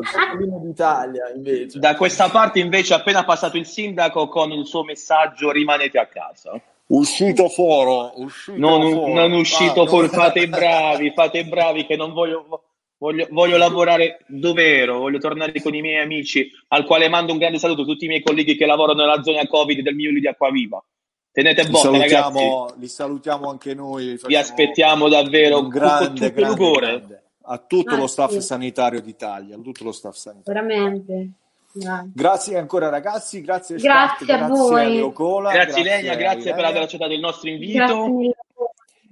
[0.61, 1.80] d'Italia, invece.
[1.80, 6.05] Da questa parte invece è appena passato il sindaco con il suo messaggio rimanete a
[6.07, 6.59] casa.
[6.88, 9.13] Uscito fuori, uscito Non, fuori.
[9.13, 10.13] non uscito Ah, fuori, no.
[10.13, 12.63] fate i bravi, fate i bravi che non voglio,
[13.00, 17.39] voglio, voglio lavorare dove ero, voglio tornare con i miei amici, al quale mando un
[17.39, 20.28] grande saluto a tutti i miei colleghi che lavorano nella zona Covid del Miuli di
[20.28, 20.84] Acquaviva.
[21.32, 24.20] Tenete Li botta ragazzi, salutiamo, li salutiamo anche noi.
[24.26, 27.24] vi aspettiamo davvero un grande, tutto grande, grande.
[27.43, 30.62] a tutto lo Ah, staff sanitario d'Italia, a tutto lo staff sanitario.
[30.62, 31.30] Veramente.
[31.72, 32.12] Bravi.
[32.16, 34.95] Grazie ancora ragazzi, grazie Grazie Scat, a grazie voi.
[34.95, 38.08] Leo Cola, Grazie Ilenia, a grazie per aver accettato il nostro invito.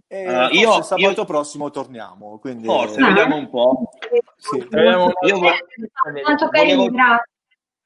[0.09, 3.07] Uh, io- sabato io- prossimo torniamo, quindi Forse, Ah.
[3.07, 3.89] vediamo un po'.
[4.37, 4.59] Sì.
[4.71, 5.51] Abbiamo- Io vo-
[6.51, 6.89] volevo-.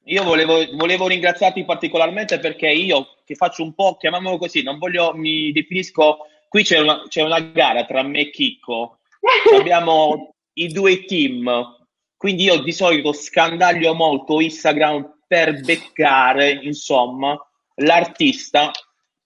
[0.06, 5.14] Io volevo, volevo ringraziarti particolarmente perché io che faccio un po', chiamiamolo così, non voglio,
[5.14, 8.98] mi definisco, qui c'è una, c'è una gara tra me e Chicco,
[9.76, 17.36] abbiamo i due team, quindi io di solito scandaglio molto Instagram per beccare, insomma,
[17.76, 18.70] l'artista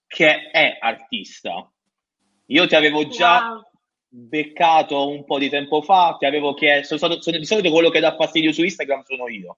[0.05, 1.69] che è artista.
[2.47, 3.63] Io ti avevo già Wow.
[4.09, 7.99] beccato un po' di tempo fa, ti avevo chiesto, sono, sono- di solito quello che
[7.99, 9.57] dà fastidio su Instagram sono io.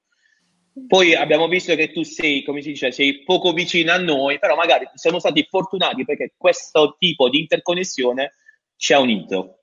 [0.88, 4.56] Poi abbiamo visto che tu sei, come si dice, sei poco vicino a noi, però
[4.56, 8.34] magari siamo stati fortunati perché questo tipo di interconnessione
[8.76, 9.56] ci ha unito.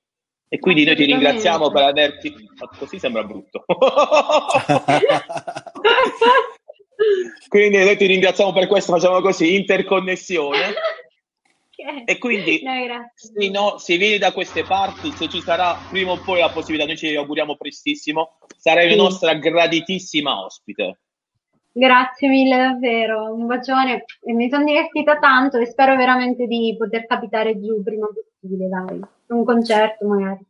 [0.48, 2.32] E quindi noi ti ringraziamo per averti...
[2.78, 3.64] Così sembra brutto.
[7.48, 10.74] quindi noi ti ringraziamo per questo, facciamo così, interconnessione.
[12.04, 16.18] E quindi no, se, no, se vieni da queste parti, se ci sarà prima o
[16.18, 18.96] poi la possibilità, noi ci auguriamo prestissimo, sarai sì.
[18.96, 20.98] la nostra graditissima ospite.
[21.72, 27.04] Grazie mille davvero, un bacione e mi sono divertita tanto e spero veramente di poter
[27.06, 30.46] capitare giù prima possibile, dai, un concerto magari.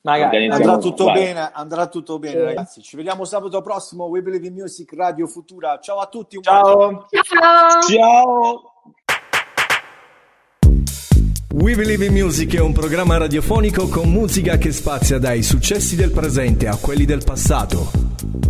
[0.00, 1.14] Magari andrà tutto Vai.
[1.14, 2.44] bene, andrà tutto bene, sì.
[2.44, 2.82] ragazzi.
[2.82, 4.04] Ci vediamo sabato prossimo.
[4.04, 5.78] We Believe in Music Radio Futura.
[5.78, 6.38] Ciao a tutti.
[6.42, 7.06] Ciao.
[7.08, 7.80] Ciao.
[7.88, 8.73] Ciao.
[11.56, 16.10] We Believe in Music è un programma radiofonico con musica che spazia dai successi del
[16.10, 17.92] presente a quelli del passato.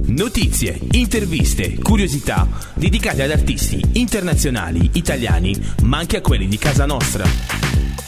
[0.07, 7.25] Notizie, interviste, curiosità dedicate ad artisti internazionali, italiani, ma anche a quelli di casa nostra.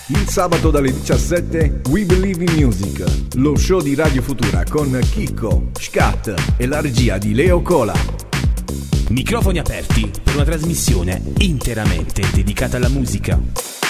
[0.06, 5.72] Il sabato dalle 17 We Believe in Music, lo show di Radio Futura con Chicco,
[5.78, 7.94] Scat e la regia di Leo Cola.
[9.10, 13.85] Microfoni aperti per una trasmissione interamente dedicata alla musica.